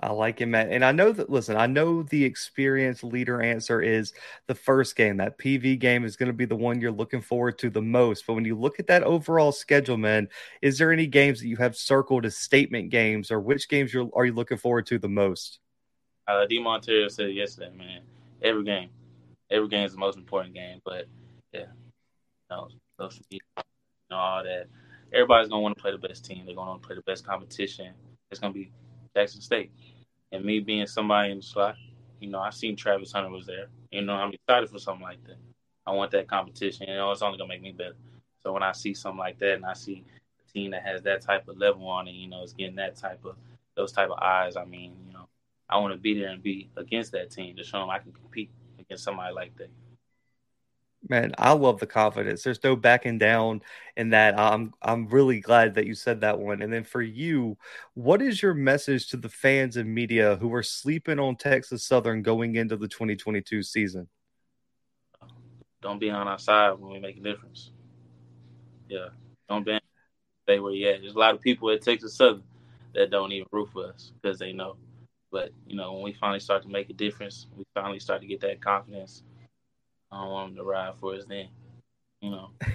I 0.00 0.12
like 0.12 0.40
it, 0.40 0.46
man. 0.46 0.70
And 0.70 0.84
I 0.84 0.92
know 0.92 1.10
that, 1.10 1.28
listen, 1.28 1.56
I 1.56 1.66
know 1.66 2.04
the 2.04 2.24
experienced 2.24 3.02
leader 3.02 3.42
answer 3.42 3.82
is 3.82 4.12
the 4.46 4.54
first 4.54 4.94
game. 4.94 5.16
That 5.16 5.38
PV 5.38 5.80
game 5.80 6.04
is 6.04 6.16
going 6.16 6.28
to 6.28 6.32
be 6.32 6.44
the 6.44 6.54
one 6.54 6.80
you're 6.80 6.92
looking 6.92 7.20
forward 7.20 7.58
to 7.58 7.70
the 7.70 7.82
most. 7.82 8.24
But 8.24 8.34
when 8.34 8.44
you 8.44 8.56
look 8.56 8.78
at 8.78 8.86
that 8.86 9.02
overall 9.02 9.50
schedule, 9.50 9.96
man, 9.96 10.28
is 10.62 10.78
there 10.78 10.92
any 10.92 11.08
games 11.08 11.40
that 11.40 11.48
you 11.48 11.56
have 11.56 11.76
circled 11.76 12.26
as 12.26 12.36
statement 12.36 12.90
games 12.90 13.32
or 13.32 13.40
which 13.40 13.68
games 13.68 13.92
are 13.94 14.24
you 14.24 14.32
looking 14.32 14.56
forward 14.58 14.86
to 14.86 15.00
the 15.00 15.08
most? 15.08 15.58
Uh, 16.28 16.44
D. 16.44 16.60
Montero 16.60 17.08
said 17.08 17.32
yesterday, 17.32 17.72
man, 17.74 18.02
every 18.42 18.62
game, 18.62 18.90
every 19.50 19.68
game 19.68 19.86
is 19.86 19.92
the 19.92 19.98
most 19.98 20.18
important 20.18 20.54
game. 20.54 20.78
But 20.84 21.06
yeah, 21.54 21.60
you 22.50 22.56
know, 22.56 22.68
you 23.30 23.40
know, 24.10 24.16
all 24.16 24.44
that. 24.44 24.66
Everybody's 25.10 25.48
gonna 25.48 25.62
want 25.62 25.74
to 25.74 25.80
play 25.80 25.90
the 25.90 25.96
best 26.06 26.26
team. 26.26 26.44
They're 26.44 26.54
gonna 26.54 26.72
want 26.72 26.82
to 26.82 26.86
play 26.86 26.96
the 26.96 27.02
best 27.02 27.26
competition. 27.26 27.94
It's 28.30 28.38
gonna 28.38 28.52
be 28.52 28.70
Jackson 29.16 29.40
State. 29.40 29.72
And 30.30 30.44
me 30.44 30.60
being 30.60 30.86
somebody 30.86 31.30
in 31.30 31.38
the 31.38 31.42
slot, 31.42 31.76
you 32.20 32.28
know, 32.28 32.40
I 32.40 32.50
seen 32.50 32.76
Travis 32.76 33.12
Hunter 33.12 33.30
was 33.30 33.46
there. 33.46 33.68
You 33.90 34.02
know, 34.02 34.12
I'm 34.12 34.34
excited 34.34 34.68
for 34.68 34.78
something 34.78 35.02
like 35.02 35.24
that. 35.24 35.38
I 35.86 35.92
want 35.92 36.10
that 36.10 36.28
competition. 36.28 36.88
You 36.88 36.96
know, 36.96 37.10
it's 37.10 37.22
only 37.22 37.38
gonna 37.38 37.48
make 37.48 37.62
me 37.62 37.72
better. 37.72 37.96
So 38.42 38.52
when 38.52 38.62
I 38.62 38.72
see 38.72 38.92
something 38.92 39.18
like 39.18 39.38
that, 39.38 39.54
and 39.54 39.64
I 39.64 39.72
see 39.72 40.04
a 40.46 40.52
team 40.52 40.72
that 40.72 40.82
has 40.82 41.00
that 41.04 41.22
type 41.22 41.48
of 41.48 41.56
level 41.56 41.88
on 41.88 42.06
it, 42.06 42.12
you 42.12 42.28
know, 42.28 42.42
it's 42.42 42.52
getting 42.52 42.76
that 42.76 42.96
type 42.96 43.24
of 43.24 43.36
those 43.76 43.92
type 43.92 44.10
of 44.10 44.18
eyes. 44.18 44.56
I 44.56 44.66
mean, 44.66 44.94
you 45.06 45.14
know, 45.14 45.17
I 45.68 45.78
want 45.78 45.92
to 45.92 45.98
be 45.98 46.18
there 46.18 46.30
and 46.30 46.42
be 46.42 46.70
against 46.76 47.12
that 47.12 47.30
team 47.30 47.56
to 47.56 47.64
show 47.64 47.80
them 47.80 47.90
I 47.90 47.98
can 47.98 48.12
compete 48.12 48.50
against 48.78 49.04
somebody 49.04 49.34
like 49.34 49.56
that. 49.58 49.70
Man, 51.08 51.32
I 51.38 51.52
love 51.52 51.78
the 51.78 51.86
confidence. 51.86 52.42
There's 52.42 52.62
no 52.64 52.74
backing 52.74 53.18
down 53.18 53.62
in 53.96 54.10
that. 54.10 54.38
I'm 54.38 54.74
I'm 54.82 55.06
really 55.08 55.40
glad 55.40 55.74
that 55.74 55.86
you 55.86 55.94
said 55.94 56.20
that 56.22 56.38
one. 56.38 56.60
And 56.60 56.72
then 56.72 56.82
for 56.82 57.00
you, 57.00 57.56
what 57.94 58.20
is 58.20 58.42
your 58.42 58.52
message 58.52 59.08
to 59.08 59.16
the 59.16 59.28
fans 59.28 59.76
and 59.76 59.94
media 59.94 60.36
who 60.36 60.52
are 60.52 60.62
sleeping 60.62 61.20
on 61.20 61.36
Texas 61.36 61.84
Southern 61.84 62.22
going 62.22 62.56
into 62.56 62.76
the 62.76 62.88
2022 62.88 63.62
season? 63.62 64.08
Don't 65.80 66.00
be 66.00 66.10
on 66.10 66.26
our 66.26 66.38
side 66.38 66.72
when 66.72 66.92
we 66.92 66.98
make 66.98 67.18
a 67.18 67.22
difference. 67.22 67.70
Yeah, 68.88 69.08
don't 69.48 69.64
be 69.64 69.78
stay 70.42 70.58
where 70.58 70.72
you 70.72 70.88
at. 70.88 71.00
There's 71.00 71.14
a 71.14 71.18
lot 71.18 71.34
of 71.34 71.40
people 71.40 71.70
at 71.70 71.82
Texas 71.82 72.14
Southern 72.14 72.42
that 72.94 73.10
don't 73.10 73.30
even 73.30 73.46
root 73.52 73.68
for 73.72 73.92
us 73.92 74.12
because 74.20 74.38
they 74.38 74.52
know 74.52 74.76
but 75.30 75.50
you 75.66 75.76
know, 75.76 75.92
when 75.92 76.02
we 76.02 76.12
finally 76.12 76.40
start 76.40 76.62
to 76.62 76.68
make 76.68 76.90
a 76.90 76.94
difference, 76.94 77.46
we 77.56 77.64
finally 77.74 77.98
start 77.98 78.20
to 78.20 78.26
get 78.26 78.40
that 78.40 78.60
confidence. 78.60 79.22
Um, 80.10 80.18
I 80.18 80.22
don't 80.22 80.32
want 80.32 80.48
them 80.50 80.56
to 80.56 80.64
ride 80.64 80.94
for 80.98 81.14
us 81.14 81.24
then. 81.28 81.48
You 82.20 82.30
know. 82.30 82.50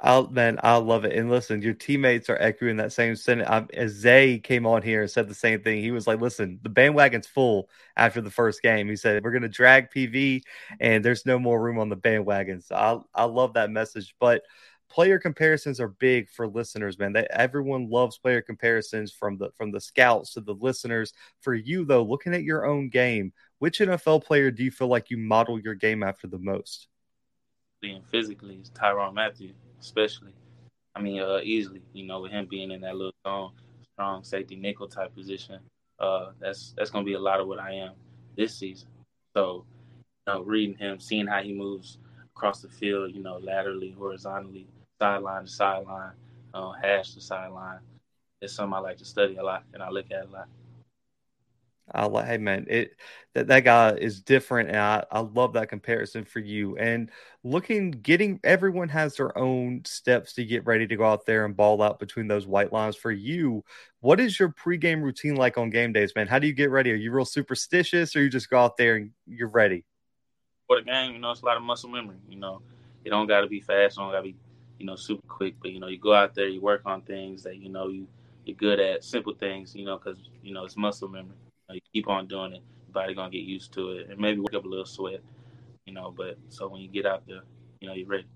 I'll 0.00 0.28
man, 0.28 0.58
I 0.62 0.76
love 0.76 1.04
it. 1.04 1.16
And 1.16 1.30
listen, 1.30 1.62
your 1.62 1.74
teammates 1.74 2.28
are 2.28 2.36
echoing 2.40 2.76
that 2.76 2.92
same 2.92 3.16
sentiment. 3.16 3.70
As 3.74 3.92
Zay 3.92 4.38
came 4.38 4.66
on 4.66 4.82
here 4.82 5.02
and 5.02 5.10
said 5.10 5.28
the 5.28 5.34
same 5.34 5.62
thing, 5.62 5.82
he 5.82 5.90
was 5.90 6.06
like, 6.06 6.20
"Listen, 6.20 6.58
the 6.62 6.68
bandwagon's 6.68 7.26
full 7.26 7.68
after 7.96 8.20
the 8.20 8.30
first 8.30 8.62
game." 8.62 8.88
He 8.88 8.96
said, 8.96 9.24
"We're 9.24 9.30
going 9.30 9.42
to 9.42 9.48
drag 9.48 9.90
PV, 9.90 10.42
and 10.80 11.04
there's 11.04 11.26
no 11.26 11.38
more 11.38 11.60
room 11.60 11.78
on 11.78 11.88
the 11.88 11.96
bandwagon." 11.96 12.60
So 12.60 12.74
I 12.74 13.22
I 13.22 13.24
love 13.24 13.54
that 13.54 13.70
message. 13.70 14.14
But 14.20 14.42
player 14.88 15.18
comparisons 15.18 15.80
are 15.80 15.88
big 15.88 16.28
for 16.28 16.46
listeners, 16.46 16.98
man. 16.98 17.12
That 17.12 17.30
everyone 17.30 17.90
loves 17.90 18.18
player 18.18 18.40
comparisons 18.40 19.12
from 19.12 19.36
the 19.38 19.50
from 19.56 19.70
the 19.70 19.80
scouts 19.80 20.34
to 20.34 20.40
the 20.40 20.54
listeners. 20.54 21.12
For 21.40 21.54
you 21.54 21.84
though, 21.84 22.02
looking 22.02 22.34
at 22.34 22.42
your 22.42 22.66
own 22.66 22.88
game, 22.88 23.32
which 23.58 23.80
NFL 23.80 24.24
player 24.24 24.50
do 24.50 24.64
you 24.64 24.70
feel 24.70 24.88
like 24.88 25.10
you 25.10 25.18
model 25.18 25.60
your 25.60 25.74
game 25.74 26.02
after 26.02 26.26
the 26.26 26.38
most? 26.38 26.88
Being 27.80 28.02
physically 28.10 28.56
is 28.56 28.70
Tyrann 28.70 29.14
Mathieu, 29.14 29.52
especially. 29.80 30.32
I 30.94 31.00
mean, 31.00 31.20
uh, 31.20 31.40
easily, 31.42 31.82
you 31.92 32.06
know, 32.06 32.20
with 32.20 32.32
him 32.32 32.46
being 32.46 32.72
in 32.72 32.80
that 32.80 32.96
little 32.96 33.12
strong, 33.20 33.52
strong 33.92 34.24
safety 34.24 34.56
nickel 34.56 34.88
type 34.88 35.14
position, 35.14 35.60
uh, 36.00 36.30
that's 36.40 36.74
that's 36.76 36.90
gonna 36.90 37.04
be 37.04 37.14
a 37.14 37.20
lot 37.20 37.40
of 37.40 37.46
what 37.46 37.60
I 37.60 37.72
am 37.72 37.92
this 38.36 38.56
season. 38.56 38.88
So, 39.34 39.64
you 40.26 40.32
know, 40.32 40.42
reading 40.42 40.76
him, 40.76 40.98
seeing 40.98 41.26
how 41.26 41.42
he 41.42 41.52
moves 41.52 41.98
across 42.34 42.62
the 42.62 42.68
field, 42.68 43.14
you 43.14 43.22
know, 43.22 43.38
laterally, 43.38 43.90
horizontally, 43.96 44.66
sideline 45.00 45.44
to 45.44 45.50
sideline, 45.50 46.12
uh, 46.54 46.72
hash 46.72 47.14
to 47.14 47.20
sideline. 47.20 47.80
It's 48.40 48.52
something 48.52 48.74
I 48.74 48.78
like 48.78 48.98
to 48.98 49.04
study 49.04 49.36
a 49.36 49.42
lot 49.42 49.64
and 49.72 49.82
I 49.82 49.90
look 49.90 50.10
at 50.10 50.26
a 50.26 50.30
lot. 50.30 50.48
I 51.94 52.04
like, 52.06 52.26
hey 52.26 52.38
man, 52.38 52.66
it 52.68 52.96
that 53.34 53.46
that 53.46 53.64
guy 53.64 53.92
is 53.92 54.20
different, 54.20 54.68
and 54.68 54.78
I, 54.78 55.04
I 55.10 55.20
love 55.20 55.54
that 55.54 55.70
comparison 55.70 56.24
for 56.24 56.38
you. 56.38 56.76
And 56.76 57.10
looking, 57.44 57.92
getting 57.92 58.40
everyone 58.44 58.90
has 58.90 59.16
their 59.16 59.36
own 59.38 59.82
steps 59.86 60.34
to 60.34 60.44
get 60.44 60.66
ready 60.66 60.86
to 60.86 60.96
go 60.96 61.04
out 61.04 61.24
there 61.24 61.44
and 61.44 61.56
ball 61.56 61.80
out 61.80 61.98
between 61.98 62.28
those 62.28 62.46
white 62.46 62.72
lines. 62.72 62.96
For 62.96 63.10
you, 63.10 63.64
what 64.00 64.20
is 64.20 64.38
your 64.38 64.50
pregame 64.50 65.02
routine 65.02 65.36
like 65.36 65.56
on 65.56 65.70
game 65.70 65.92
days, 65.92 66.12
man? 66.14 66.26
How 66.26 66.38
do 66.38 66.46
you 66.46 66.52
get 66.52 66.70
ready? 66.70 66.92
Are 66.92 66.96
you 66.96 67.10
real 67.10 67.24
superstitious, 67.24 68.14
or 68.14 68.22
you 68.22 68.28
just 68.28 68.50
go 68.50 68.58
out 68.58 68.76
there 68.76 68.96
and 68.96 69.12
you're 69.26 69.48
ready? 69.48 69.84
For 70.66 70.76
the 70.76 70.82
game, 70.82 71.14
you 71.14 71.18
know, 71.18 71.30
it's 71.30 71.40
a 71.40 71.46
lot 71.46 71.56
of 71.56 71.62
muscle 71.62 71.88
memory. 71.88 72.16
You 72.28 72.38
know, 72.38 72.60
it 73.04 73.10
don't 73.10 73.26
got 73.26 73.40
to 73.40 73.46
be 73.46 73.60
fast, 73.60 73.96
don't 73.96 74.10
got 74.10 74.18
to 74.18 74.24
be 74.24 74.36
you 74.78 74.86
know, 74.86 74.96
super 74.96 75.26
quick. 75.26 75.54
But 75.60 75.72
you 75.72 75.80
know, 75.80 75.88
you 75.88 75.98
go 75.98 76.14
out 76.14 76.34
there, 76.34 76.48
you 76.48 76.60
work 76.60 76.82
on 76.86 77.02
things 77.02 77.42
that 77.42 77.56
you 77.56 77.68
know 77.68 77.88
you 77.88 78.06
you're 78.44 78.56
good 78.56 78.80
at, 78.80 79.04
simple 79.04 79.34
things. 79.34 79.74
You 79.74 79.84
know, 79.84 79.98
because 79.98 80.18
you 80.42 80.54
know 80.54 80.64
it's 80.64 80.76
muscle 80.76 81.08
memory. 81.08 81.36
You, 81.36 81.62
know, 81.68 81.74
you 81.74 81.80
keep 81.92 82.08
on 82.08 82.26
doing 82.26 82.52
it, 82.52 82.62
your 82.86 82.92
body 82.92 83.14
gonna 83.14 83.30
get 83.30 83.42
used 83.42 83.72
to 83.74 83.90
it, 83.90 84.10
and 84.10 84.18
maybe 84.18 84.40
work 84.40 84.54
up 84.54 84.64
a 84.64 84.68
little 84.68 84.86
sweat. 84.86 85.20
You 85.86 85.94
know, 85.94 86.12
but 86.16 86.38
so 86.48 86.68
when 86.68 86.80
you 86.80 86.88
get 86.88 87.06
out 87.06 87.26
there, 87.26 87.42
you 87.80 87.88
know, 87.88 87.94
you're 87.94 88.06
ready. 88.06 88.26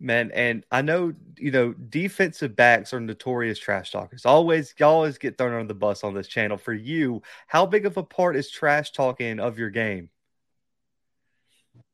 Man, 0.00 0.32
and 0.32 0.64
I 0.72 0.82
know 0.82 1.12
you 1.38 1.52
know 1.52 1.74
defensive 1.74 2.56
backs 2.56 2.92
are 2.92 2.98
notorious 2.98 3.58
trash 3.58 3.92
talkers. 3.92 4.26
Always, 4.26 4.74
y'all 4.78 4.94
always 4.94 5.16
get 5.16 5.38
thrown 5.38 5.52
under 5.52 5.68
the 5.68 5.74
bus 5.74 6.02
on 6.02 6.14
this 6.14 6.26
channel. 6.26 6.56
For 6.56 6.72
you, 6.72 7.22
how 7.46 7.66
big 7.66 7.86
of 7.86 7.96
a 7.96 8.02
part 8.02 8.34
is 8.34 8.50
trash 8.50 8.90
talking 8.90 9.38
of 9.38 9.58
your 9.58 9.70
game? 9.70 10.10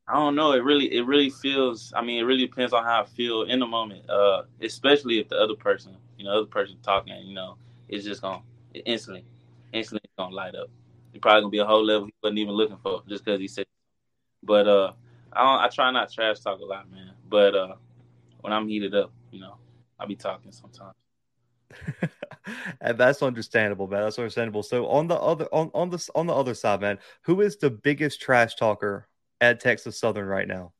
I 0.09 0.13
don't 0.13 0.33
know. 0.33 0.53
It 0.53 0.63
really, 0.63 0.91
it 0.91 1.05
really 1.05 1.29
feels. 1.29 1.93
I 1.95 2.01
mean, 2.01 2.19
it 2.19 2.23
really 2.23 2.47
depends 2.47 2.73
on 2.73 2.83
how 2.83 3.03
I 3.03 3.05
feel 3.05 3.43
in 3.43 3.59
the 3.59 3.67
moment. 3.67 4.09
Uh, 4.09 4.43
especially 4.59 5.19
if 5.19 5.29
the 5.29 5.35
other 5.35 5.53
person, 5.53 5.95
you 6.17 6.25
know, 6.25 6.31
other 6.31 6.47
person 6.47 6.77
talking, 6.81 7.15
you 7.23 7.35
know, 7.35 7.57
it's 7.87 8.05
just 8.05 8.23
gonna 8.23 8.41
it 8.73 8.83
instantly, 8.87 9.23
instantly 9.71 10.09
gonna 10.17 10.33
light 10.33 10.55
up. 10.55 10.69
It's 11.13 11.21
probably 11.21 11.41
gonna 11.41 11.51
be 11.51 11.59
a 11.59 11.65
whole 11.65 11.85
level 11.85 12.07
he 12.07 12.13
wasn't 12.23 12.39
even 12.39 12.55
looking 12.55 12.77
for 12.81 13.03
just 13.07 13.23
because 13.23 13.39
he 13.39 13.47
said. 13.47 13.67
But 14.41 14.67
uh, 14.67 14.93
I 15.31 15.65
I 15.65 15.69
try 15.69 15.91
not 15.91 16.11
trash 16.11 16.39
talk 16.39 16.59
a 16.59 16.65
lot, 16.65 16.89
man. 16.89 17.11
But 17.29 17.55
uh, 17.55 17.75
when 18.41 18.51
I'm 18.51 18.67
heated 18.67 18.95
up, 18.95 19.11
you 19.31 19.39
know, 19.41 19.57
I 19.99 20.07
be 20.07 20.15
talking 20.15 20.51
sometimes. 20.51 20.95
and 22.81 22.97
that's 22.97 23.21
understandable, 23.21 23.87
man. 23.87 24.01
That's 24.01 24.17
understandable. 24.17 24.63
So 24.63 24.87
on 24.87 25.07
the 25.07 25.15
other 25.15 25.45
on, 25.51 25.69
on 25.75 25.91
the 25.91 26.09
on 26.15 26.25
the 26.25 26.33
other 26.33 26.55
side, 26.55 26.81
man, 26.81 26.97
who 27.21 27.41
is 27.41 27.57
the 27.57 27.69
biggest 27.69 28.19
trash 28.19 28.55
talker 28.55 29.07
at 29.41 29.59
Texas 29.59 29.99
Southern 29.99 30.25
right 30.25 30.47
now? 30.47 30.73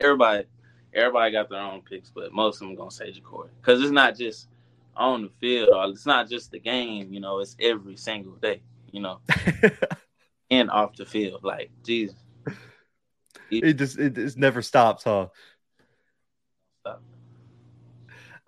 Everybody, 0.00 0.46
everybody 0.94 1.32
got 1.32 1.50
their 1.50 1.60
own 1.60 1.82
picks, 1.82 2.10
but 2.10 2.32
most 2.32 2.56
of 2.56 2.68
them 2.68 2.74
gonna 2.74 2.90
say 2.90 3.12
JaCorey 3.12 3.50
because 3.60 3.82
it's 3.82 3.90
not 3.90 4.16
just 4.16 4.48
on 4.96 5.22
the 5.22 5.30
field 5.40 5.70
or 5.74 5.86
it's 5.86 6.06
not 6.06 6.28
just 6.28 6.50
the 6.50 6.58
game. 6.58 7.12
You 7.12 7.20
know, 7.20 7.40
it's 7.40 7.56
every 7.60 7.96
single 7.96 8.34
day. 8.34 8.62
You 8.92 9.00
know, 9.02 9.20
and 10.50 10.70
off 10.70 10.96
the 10.96 11.06
field. 11.06 11.44
Like, 11.44 11.70
Jesus, 11.84 12.16
it 13.50 13.74
just 13.74 13.98
it 13.98 14.14
just 14.14 14.38
never 14.38 14.62
stops, 14.62 15.04
huh? 15.04 15.28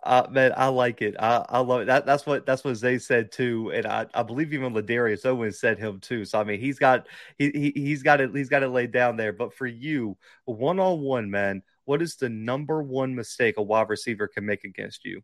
Uh, 0.05 0.27
man, 0.31 0.53
I 0.57 0.67
like 0.67 1.01
it. 1.01 1.15
I, 1.21 1.45
I 1.49 1.61
love 1.61 1.83
it. 1.83 1.85
That, 1.85 2.05
that's 2.05 2.27
what 2.27 2.45
that's 2.45 2.65
what 2.65 2.75
Zay 2.75 2.99
said 2.99 3.31
too, 3.31 3.71
and 3.73 3.87
I, 3.87 4.07
I 4.13 4.25
believe 4.25 4.53
even 4.53 4.75
Ladarius 4.75 5.25
Owens 5.25 5.61
said 5.61 5.79
him 5.79 6.01
too. 6.01 6.25
So 6.25 6.41
I 6.41 6.45
mean, 6.45 6.59
he's 6.59 6.79
got 6.79 7.07
he, 7.39 7.51
he 7.51 7.73
he's 7.81 8.03
got 8.03 8.21
it 8.21 8.35
he's 8.35 8.49
got 8.49 8.65
it 8.65 8.71
laid 8.71 8.91
down 8.91 9.17
there. 9.17 9.33
But 9.33 9.55
for 9.55 9.67
you, 9.67 10.17
one 10.45 10.81
on 10.81 11.03
one, 11.03 11.31
man, 11.31 11.63
what 11.85 12.03
is 12.03 12.17
the 12.17 12.29
number 12.29 12.83
one 12.83 13.15
mistake 13.15 13.59
a 13.59 13.63
wide 13.63 13.89
receiver 13.89 14.27
can 14.27 14.45
make 14.45 14.65
against 14.65 15.05
you? 15.05 15.23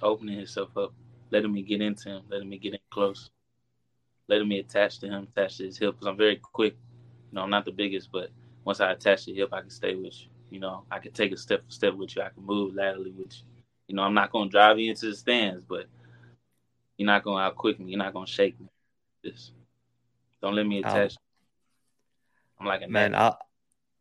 Opening 0.00 0.38
himself 0.38 0.74
up, 0.78 0.94
letting 1.30 1.52
me 1.52 1.60
get 1.60 1.82
into 1.82 2.08
him, 2.08 2.22
letting 2.30 2.48
me 2.48 2.56
get 2.56 2.72
in 2.72 2.80
close, 2.88 3.28
letting 4.26 4.48
me 4.48 4.60
attach 4.60 5.00
to 5.00 5.06
him, 5.06 5.28
attach 5.36 5.58
to 5.58 5.64
his 5.64 5.76
hip. 5.76 5.96
Because 5.96 6.06
I'm 6.06 6.16
very 6.16 6.36
quick. 6.36 6.78
You 7.30 7.34
know, 7.34 7.42
I'm 7.42 7.50
not 7.50 7.66
the 7.66 7.72
biggest, 7.72 8.10
but 8.10 8.30
once 8.64 8.80
I 8.80 8.92
attach 8.92 9.26
the 9.26 9.34
hip, 9.34 9.50
I 9.52 9.60
can 9.60 9.68
stay 9.68 9.94
with 9.94 10.18
you. 10.18 10.28
You 10.50 10.60
know, 10.60 10.84
I 10.90 10.98
can 10.98 11.12
take 11.12 11.32
a 11.32 11.36
step 11.36 11.64
for 11.64 11.70
step 11.70 11.94
with 11.94 12.16
you. 12.16 12.22
I 12.22 12.30
can 12.30 12.44
move 12.44 12.74
laterally 12.74 13.10
with 13.10 13.34
you. 13.34 13.62
You 13.88 13.96
know, 13.96 14.02
I'm 14.02 14.14
not 14.14 14.32
gonna 14.32 14.50
drive 14.50 14.78
you 14.78 14.90
into 14.90 15.06
the 15.06 15.16
stands, 15.16 15.64
but 15.64 15.86
you're 16.96 17.06
not 17.06 17.24
gonna 17.24 17.42
out 17.42 17.56
quick 17.56 17.78
me. 17.78 17.90
You're 17.90 17.98
not 17.98 18.12
gonna 18.12 18.26
shake 18.26 18.58
me. 18.60 18.68
Just 19.24 19.52
don't 20.42 20.54
let 20.54 20.66
me 20.66 20.82
um, 20.82 20.90
attach. 20.90 21.16
I'm 22.58 22.66
like 22.66 22.82
a 22.82 22.88
man. 22.88 23.14
I 23.14 23.34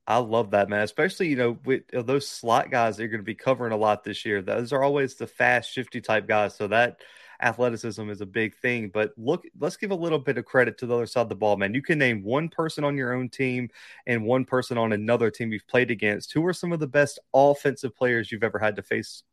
I 0.08 0.20
love 0.20 0.52
that 0.52 0.70
man, 0.70 0.84
especially 0.84 1.28
you 1.28 1.36
know 1.36 1.58
with 1.66 1.84
uh, 1.94 2.02
those 2.02 2.28
slot 2.28 2.72
guys 2.72 2.98
that 2.98 3.04
are 3.04 3.08
going 3.08 3.20
to 3.20 3.26
be 3.26 3.36
covering 3.36 3.74
a 3.74 3.78
lot 3.78 4.04
this 4.04 4.26
year. 4.26 4.42
Those 4.42 4.72
are 4.72 4.82
always 4.82 5.16
the 5.16 5.28
fast, 5.28 5.72
shifty 5.72 6.00
type 6.00 6.28
guys. 6.28 6.56
So 6.56 6.68
that 6.68 7.02
athleticism 7.42 8.10
is 8.10 8.22
a 8.22 8.26
big 8.26 8.56
thing. 8.56 8.90
But 8.94 9.14
look, 9.18 9.46
let's 9.60 9.78
give 9.78 9.92
a 9.92 9.96
little 9.96 10.20
bit 10.20 10.38
of 10.38 10.46
credit 10.46 10.78
to 10.80 10.86
the 10.86 10.96
other 10.96 11.06
side 11.06 11.22
of 11.22 11.30
the 11.30 11.36
ball, 11.36 11.58
man. 11.58 11.74
You 11.74 11.82
can 11.82 12.00
name 12.00 12.24
one 12.24 12.50
person 12.50 12.84
on 12.84 12.98
your 12.98 13.14
own 13.14 13.30
team 13.30 13.70
and 14.06 14.26
one 14.26 14.46
person 14.46 14.78
on 14.78 14.94
another 14.94 15.30
team 15.30 15.52
you've 15.52 15.68
played 15.68 15.92
against. 15.92 16.34
Who 16.34 16.46
are 16.46 16.54
some 16.54 16.72
of 16.72 16.80
the 16.80 16.88
best 16.88 17.20
offensive 17.34 17.96
players 17.96 18.32
you've 18.32 18.44
ever 18.44 18.60
had 18.60 18.76
to 18.78 18.82
face? 18.82 19.24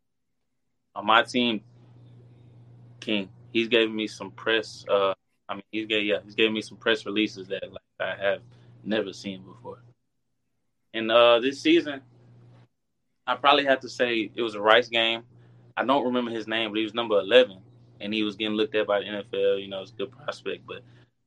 On 0.95 1.07
my 1.07 1.23
team, 1.23 1.61
King. 3.01 3.29
He's 3.53 3.69
gave 3.69 3.91
me 3.91 4.07
some 4.07 4.31
press. 4.33 4.85
Uh, 4.89 5.15
I 5.49 5.55
mean, 5.55 5.63
he's 5.71 5.87
gave 5.87 6.05
yeah, 6.05 6.19
he's 6.25 6.35
gave 6.35 6.53
me 6.53 6.61
some 6.61 6.77
press 6.77 7.07
releases 7.07 7.49
that 7.49 7.63
like 7.71 7.83
I 8.01 8.17
have 8.17 8.41
never 8.85 9.13
seen 9.13 9.43
before. 9.43 9.83
And 10.93 11.11
uh, 11.11 11.41
this 11.41 11.61
season, 11.61 12.01
I 13.27 13.35
probably 13.37 13.65
have 13.65 13.81
to 13.81 13.89
say 13.89 14.31
it 14.35 14.43
was 14.43 14.55
a 14.55 14.61
Rice 14.61 14.89
game. 14.89 15.23
I 15.77 15.85
don't 15.85 16.05
remember 16.05 16.31
his 16.31 16.47
name, 16.47 16.71
but 16.71 16.79
he 16.79 16.85
was 16.85 16.95
number 16.95 17.19
eleven 17.19 17.59
and 18.01 18.13
he 18.13 18.23
was 18.23 18.37
getting 18.37 18.57
looked 18.57 18.75
at 18.75 18.87
by 18.87 19.01
the 19.01 19.07
NFL. 19.07 19.61
You 19.63 19.69
know, 19.69 19.83
it's 19.83 19.91
a 19.93 19.95
good 19.95 20.13
prospect. 20.13 20.67
But 20.67 20.83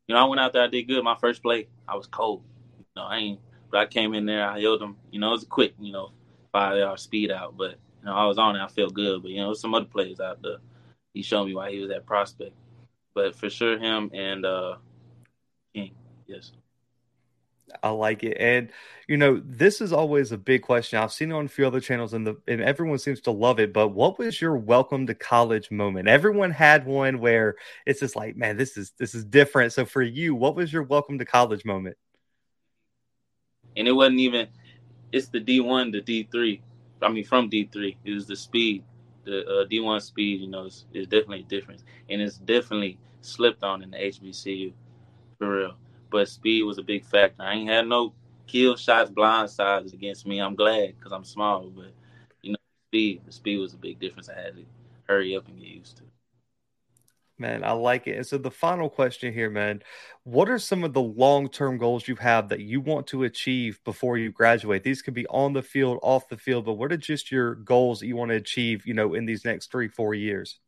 you 0.08 0.16
know, 0.16 0.22
I 0.22 0.28
went 0.28 0.40
out 0.40 0.54
there, 0.54 0.64
I 0.64 0.68
did 0.68 0.88
good. 0.88 1.04
My 1.04 1.18
first 1.20 1.42
play, 1.42 1.68
I 1.88 1.96
was 1.96 2.08
cold. 2.08 2.44
You 2.80 2.86
know, 2.96 3.04
I 3.04 3.18
ain't. 3.18 3.40
But 3.70 3.80
I 3.82 3.86
came 3.86 4.14
in 4.14 4.26
there, 4.26 4.48
I 4.48 4.62
held 4.62 4.82
him. 4.82 4.96
You 5.12 5.20
know, 5.20 5.30
it 5.30 5.32
was 5.32 5.44
a 5.44 5.48
quick, 5.48 5.74
you 5.80 5.92
know, 5.92 6.12
five 6.52 6.78
yard 6.78 7.00
speed 7.00 7.32
out. 7.32 7.58
But 7.58 7.72
you 8.02 8.06
know, 8.06 8.14
I 8.14 8.26
was 8.26 8.38
on 8.38 8.56
it. 8.56 8.62
I 8.62 8.68
felt 8.68 8.94
good. 8.94 9.22
But 9.22 9.32
you 9.32 9.42
know, 9.42 9.54
some 9.54 9.74
other 9.74 9.86
plays 9.86 10.20
out 10.20 10.42
there. 10.42 10.58
He 11.14 11.22
showed 11.22 11.46
me 11.46 11.56
why 11.56 11.72
he 11.72 11.80
was 11.80 11.90
that 11.90 12.06
prospect. 12.06 12.54
But 13.14 13.36
for 13.36 13.50
sure, 13.50 13.78
him 13.78 14.12
and 14.14 14.46
uh 14.46 14.76
King, 15.74 15.92
yes. 16.28 16.52
I 17.84 17.90
like 17.90 18.24
it. 18.24 18.38
And 18.40 18.70
you 19.08 19.18
know, 19.18 19.42
this 19.46 19.80
is 19.80 19.94
always 19.94 20.32
a 20.32 20.38
big 20.38 20.62
question. 20.62 21.00
I've 21.00 21.14
seen 21.14 21.32
it 21.32 21.36
on 21.36 21.46
a 21.46 21.50
few 21.50 21.66
other 21.66 21.80
channels 21.80 22.14
and 22.14 22.28
the 22.28 22.38
and 22.48 22.62
everyone 22.62 23.00
seems 23.00 23.22
to 23.22 23.32
love 23.32 23.60
it. 23.60 23.74
But 23.74 23.90
what 23.90 24.20
was 24.20 24.42
your 24.42 24.58
welcome 24.58 25.08
to 25.08 25.16
college 25.16 25.72
moment? 25.72 26.08
Everyone 26.08 26.52
had 26.52 26.86
one 26.86 27.20
where 27.20 27.56
it's 27.86 28.00
just 28.00 28.16
like, 28.16 28.36
man, 28.36 28.58
this 28.58 28.78
is 28.78 28.94
this 28.98 29.16
is 29.16 29.26
different. 29.26 29.74
So 29.74 29.86
for 29.86 30.02
you, 30.02 30.36
what 30.36 30.56
was 30.56 30.72
your 30.72 30.84
welcome 30.84 31.18
to 31.20 31.26
college 31.26 31.66
moment? 31.66 31.98
And 33.76 33.88
it 33.88 33.94
wasn't 33.94 34.20
even 34.20 34.48
it's 35.12 35.28
the 35.28 35.40
D 35.40 35.60
one 35.60 35.92
to 35.92 36.02
D 36.02 36.28
three. 36.32 36.62
I 37.02 37.10
mean 37.10 37.26
from 37.26 37.50
D 37.50 37.70
three. 37.72 37.98
It 38.04 38.12
was 38.12 38.28
the 38.28 38.36
speed. 38.36 38.84
The 39.26 39.46
uh, 39.46 39.66
D 39.66 39.82
one 39.82 40.00
speed, 40.00 40.42
you 40.42 40.48
know, 40.48 40.66
is, 40.66 40.86
definitely 40.94 41.42
a 41.42 41.44
difference. 41.44 41.84
And 42.10 42.22
it's 42.22 42.38
definitely 42.38 42.98
slipped 43.22 43.64
on 43.64 43.84
in 43.84 43.92
the 43.92 43.98
HBCU 43.98 44.74
for 45.38 45.58
real 45.58 45.78
but 46.10 46.28
speed 46.28 46.64
was 46.64 46.78
a 46.78 46.84
big 46.84 47.06
factor. 47.06 47.42
I 47.42 47.56
ain't 47.56 47.70
had 47.70 47.88
no 47.88 48.14
kill 48.48 48.76
shots, 48.76 49.10
blind 49.10 49.50
sides 49.50 49.94
against 49.94 50.26
me. 50.26 50.40
I'm 50.40 50.56
glad 50.56 50.96
because 50.98 51.12
I'm 51.12 51.24
small, 51.24 51.70
but 51.70 51.92
you 52.42 52.52
know, 52.52 52.58
speed, 52.90 53.22
the 53.26 53.32
speed 53.32 53.60
was 53.60 53.74
a 53.74 53.78
big 53.78 54.00
difference. 54.00 54.30
I 54.30 54.42
had 54.42 54.56
to 54.56 54.66
hurry 55.08 55.36
up 55.36 55.48
and 55.48 55.60
get 55.60 55.68
used 55.68 55.98
to. 55.98 56.04
Man, 57.40 57.64
I 57.64 57.72
like 57.74 58.08
it. 58.08 58.16
And 58.16 58.26
so 58.26 58.40
the 58.40 58.50
final 58.50 58.90
question 58.90 59.32
here, 59.32 59.52
man, 59.52 59.84
what 60.24 60.50
are 60.50 60.58
some 60.58 60.84
of 60.84 60.94
the 60.94 61.02
long-term 61.02 61.78
goals 61.78 62.08
you 62.08 62.16
have 62.16 62.50
that 62.50 62.62
you 62.62 62.82
want 62.82 63.06
to 63.08 63.26
achieve 63.26 63.80
before 63.84 64.18
you 64.18 64.32
graduate? 64.32 64.82
These 64.84 65.04
could 65.04 65.14
be 65.14 65.28
on 65.28 65.54
the 65.54 65.62
field, 65.62 66.00
off 66.02 66.30
the 66.30 66.38
field, 66.38 66.66
but 66.66 66.74
what 66.74 66.92
are 66.92 66.98
just 66.98 67.32
your 67.32 67.54
goals 67.54 68.00
that 68.00 68.08
you 68.08 68.16
want 68.16 68.30
to 68.30 68.38
achieve, 68.38 68.88
you 68.88 68.96
know, 68.96 69.14
in 69.14 69.26
these 69.26 69.46
next 69.46 69.72
three, 69.72 69.88
four 69.88 70.16
years? 70.16 70.60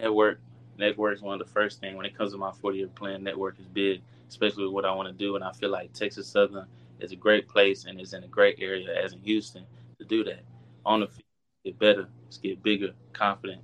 Network. 0.00 0.40
Network 0.78 1.14
is 1.14 1.22
one 1.22 1.40
of 1.40 1.46
the 1.46 1.52
first 1.52 1.80
things 1.80 1.96
when 1.96 2.06
it 2.06 2.16
comes 2.16 2.32
to 2.32 2.38
my 2.38 2.50
40-year 2.50 2.88
plan. 2.88 3.22
Network 3.22 3.58
is 3.58 3.66
big, 3.66 4.02
especially 4.28 4.64
with 4.64 4.72
what 4.72 4.84
I 4.84 4.94
want 4.94 5.08
to 5.08 5.14
do. 5.14 5.36
And 5.36 5.44
I 5.44 5.52
feel 5.52 5.70
like 5.70 5.92
Texas 5.92 6.26
Southern 6.28 6.66
is 7.00 7.12
a 7.12 7.16
great 7.16 7.48
place 7.48 7.84
and 7.84 8.00
is 8.00 8.12
in 8.12 8.24
a 8.24 8.28
great 8.28 8.56
area, 8.60 8.88
as 9.02 9.12
in 9.12 9.20
Houston, 9.20 9.64
to 9.98 10.04
do 10.04 10.24
that. 10.24 10.40
On 10.84 11.00
the 11.00 11.06
field, 11.06 11.24
get 11.64 11.78
better, 11.78 12.08
let's 12.24 12.38
get 12.38 12.62
bigger, 12.62 12.92
confident, 13.12 13.62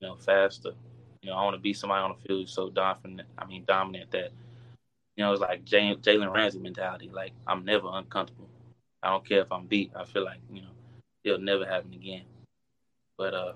you 0.00 0.08
know, 0.08 0.16
faster 0.16 0.72
you 1.22 1.30
know, 1.30 1.36
I 1.36 1.44
want 1.44 1.54
to 1.54 1.60
be 1.60 1.72
somebody 1.72 2.02
on 2.02 2.16
the 2.16 2.28
field 2.28 2.48
so 2.48 2.68
dominant. 2.68 3.28
I 3.38 3.46
mean, 3.46 3.64
dominant 3.66 4.10
that 4.10 4.30
you 5.16 5.24
know 5.24 5.32
it's 5.32 5.40
like 5.40 5.64
Jalen 5.64 6.32
Ramsey 6.32 6.58
mentality. 6.58 7.08
Like 7.12 7.32
I'm 7.46 7.64
never 7.64 7.88
uncomfortable. 7.92 8.48
I 9.02 9.10
don't 9.10 9.26
care 9.26 9.40
if 9.40 9.52
I'm 9.52 9.66
beat. 9.66 9.92
I 9.94 10.04
feel 10.04 10.24
like 10.24 10.40
you 10.52 10.62
know 10.62 10.70
it'll 11.22 11.38
never 11.38 11.64
happen 11.64 11.94
again. 11.94 12.22
But 13.16 13.34
uh, 13.34 13.52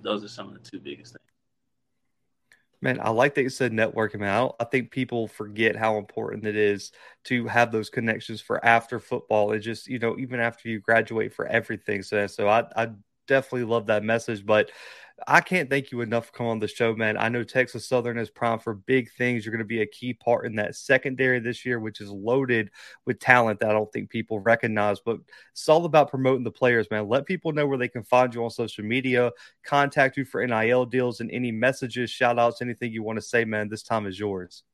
those 0.00 0.22
are 0.22 0.28
some 0.28 0.48
of 0.48 0.54
the 0.54 0.70
two 0.70 0.78
biggest 0.78 1.14
things. 1.14 1.25
Man, 2.86 3.00
I 3.02 3.10
like 3.10 3.34
that 3.34 3.42
you 3.42 3.48
said 3.48 3.72
networking, 3.72 4.20
man. 4.20 4.48
I, 4.60 4.62
I, 4.62 4.64
think 4.64 4.92
people 4.92 5.26
forget 5.26 5.74
how 5.74 5.98
important 5.98 6.46
it 6.46 6.54
is 6.54 6.92
to 7.24 7.44
have 7.48 7.72
those 7.72 7.90
connections 7.90 8.40
for 8.40 8.64
after 8.64 9.00
football 9.00 9.50
and 9.50 9.60
just, 9.60 9.88
you 9.88 9.98
know, 9.98 10.16
even 10.20 10.38
after 10.38 10.68
you 10.68 10.78
graduate 10.78 11.34
for 11.34 11.48
everything. 11.48 12.04
So, 12.04 12.28
so 12.28 12.48
I, 12.48 12.62
I 12.76 12.90
definitely 13.26 13.64
love 13.64 13.86
that 13.86 14.04
message. 14.04 14.44
But 14.44 14.70
I 15.26 15.40
can't 15.40 15.70
thank 15.70 15.92
you 15.92 16.02
enough 16.02 16.26
for 16.26 16.32
coming 16.32 16.50
on 16.52 16.58
the 16.58 16.68
show, 16.68 16.94
man. 16.94 17.16
I 17.16 17.30
know 17.30 17.42
Texas 17.42 17.88
Southern 17.88 18.18
is 18.18 18.28
prime 18.28 18.58
for 18.58 18.74
big 18.74 19.10
things. 19.12 19.44
You're 19.44 19.52
going 19.52 19.60
to 19.60 19.64
be 19.64 19.80
a 19.80 19.86
key 19.86 20.12
part 20.12 20.44
in 20.44 20.56
that 20.56 20.76
secondary 20.76 21.40
this 21.40 21.64
year, 21.64 21.80
which 21.80 22.02
is 22.02 22.10
loaded 22.10 22.70
with 23.06 23.18
talent 23.18 23.60
that 23.60 23.70
I 23.70 23.72
don't 23.72 23.90
think 23.92 24.10
people 24.10 24.40
recognize. 24.40 25.00
But 25.00 25.20
it's 25.52 25.68
all 25.70 25.86
about 25.86 26.10
promoting 26.10 26.44
the 26.44 26.50
players, 26.50 26.86
man. 26.90 27.08
Let 27.08 27.24
people 27.24 27.52
know 27.52 27.66
where 27.66 27.78
they 27.78 27.88
can 27.88 28.02
find 28.02 28.34
you 28.34 28.44
on 28.44 28.50
social 28.50 28.84
media, 28.84 29.32
contact 29.64 30.18
you 30.18 30.26
for 30.26 30.46
NIL 30.46 30.84
deals 30.84 31.20
and 31.20 31.30
any 31.30 31.50
messages, 31.50 32.10
shout 32.10 32.38
outs, 32.38 32.60
anything 32.60 32.92
you 32.92 33.02
want 33.02 33.16
to 33.16 33.22
say, 33.22 33.46
man. 33.46 33.70
This 33.70 33.82
time 33.82 34.06
is 34.06 34.18
yours. 34.18 34.64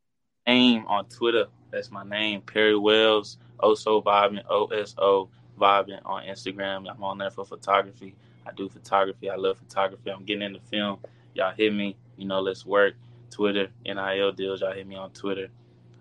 Aim 0.49 0.85
on 0.88 1.04
Twitter. 1.06 1.47
That's 1.71 1.92
my 1.92 2.02
name, 2.02 2.40
Perry 2.42 2.76
Wells. 2.76 3.38
Oso 3.61 4.02
Vibing, 4.02 4.42
O 4.50 4.66
S 4.66 4.97
O 4.99 5.28
Vibing 5.59 6.00
on 6.04 6.25
Instagram. 6.25 6.90
I'm 6.90 7.04
on 7.04 7.18
there 7.18 7.30
for 7.30 7.44
photography. 7.44 8.16
I 8.46 8.52
do 8.52 8.68
photography. 8.68 9.30
I 9.30 9.37
love 9.37 9.58
photography. 9.58 10.11
I'm 10.11 10.25
getting 10.25 10.42
into 10.42 10.61
film. 10.61 10.99
Y'all 11.34 11.54
hit 11.56 11.72
me. 11.72 11.96
You 12.16 12.26
know, 12.26 12.40
let's 12.40 12.66
work. 12.66 12.94
Twitter, 13.30 13.68
NIL 13.84 14.32
deals. 14.32 14.61
Y'all 14.61 14.72
hit 14.72 14.87
me 14.87 14.96
on 14.96 15.11
Twitter. 15.11 15.49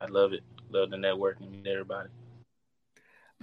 I 0.01 0.05
love 0.07 0.33
it. 0.33 0.43
Love 0.71 0.89
the 0.89 0.97
networking 0.97 1.51
with 1.51 1.67
everybody. 1.67 2.09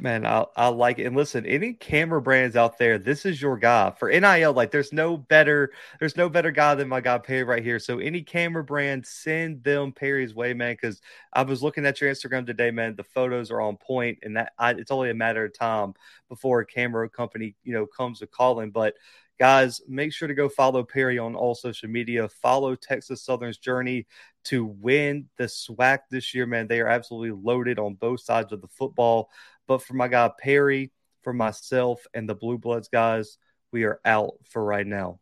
Man, 0.00 0.24
I, 0.24 0.44
I 0.56 0.68
like 0.68 1.00
it. 1.00 1.06
And 1.06 1.16
listen, 1.16 1.44
any 1.44 1.72
camera 1.72 2.22
brands 2.22 2.54
out 2.54 2.78
there, 2.78 2.98
this 2.98 3.26
is 3.26 3.42
your 3.42 3.56
guy 3.56 3.90
for 3.90 4.08
NIL. 4.08 4.52
Like, 4.52 4.70
there's 4.70 4.92
no 4.92 5.16
better, 5.16 5.72
there's 5.98 6.16
no 6.16 6.28
better 6.28 6.52
guy 6.52 6.76
than 6.76 6.88
my 6.88 7.00
guy 7.00 7.18
Perry 7.18 7.42
right 7.42 7.64
here. 7.64 7.80
So, 7.80 7.98
any 7.98 8.22
camera 8.22 8.62
brand, 8.62 9.04
send 9.04 9.64
them 9.64 9.90
Perry's 9.90 10.34
way, 10.34 10.54
man. 10.54 10.74
Because 10.74 11.00
I 11.32 11.42
was 11.42 11.64
looking 11.64 11.84
at 11.84 12.00
your 12.00 12.12
Instagram 12.12 12.46
today, 12.46 12.70
man. 12.70 12.94
The 12.94 13.02
photos 13.02 13.50
are 13.50 13.60
on 13.60 13.76
point, 13.76 14.18
and 14.22 14.36
that 14.36 14.52
I, 14.56 14.70
it's 14.70 14.92
only 14.92 15.10
a 15.10 15.14
matter 15.14 15.44
of 15.44 15.58
time 15.58 15.94
before 16.28 16.60
a 16.60 16.66
camera 16.66 17.08
company, 17.08 17.56
you 17.64 17.72
know, 17.72 17.86
comes 17.86 18.20
to 18.20 18.28
calling. 18.28 18.70
But 18.70 18.94
guys, 19.38 19.80
make 19.88 20.12
sure 20.12 20.28
to 20.28 20.34
go 20.34 20.48
follow 20.48 20.84
Perry 20.84 21.18
on 21.18 21.34
all 21.34 21.54
social 21.54 21.88
media. 21.88 22.28
Follow 22.28 22.74
Texas 22.76 23.22
Southern's 23.22 23.58
journey 23.58 24.06
to 24.44 24.64
win 24.64 25.28
the 25.36 25.44
SWAC 25.44 26.00
this 26.10 26.34
year, 26.34 26.46
man. 26.46 26.66
They 26.68 26.80
are 26.80 26.88
absolutely 26.88 27.32
loaded 27.42 27.78
on 27.78 27.94
both 27.94 28.20
sides 28.20 28.52
of 28.52 28.60
the 28.60 28.68
football. 28.68 29.30
But 29.68 29.82
for 29.82 29.94
my 29.94 30.08
guy 30.08 30.30
Perry, 30.40 30.90
for 31.22 31.32
myself, 31.32 32.04
and 32.14 32.28
the 32.28 32.34
Bluebloods 32.34 32.90
guys, 32.90 33.38
we 33.70 33.84
are 33.84 34.00
out 34.04 34.32
for 34.44 34.64
right 34.64 34.86
now. 34.86 35.20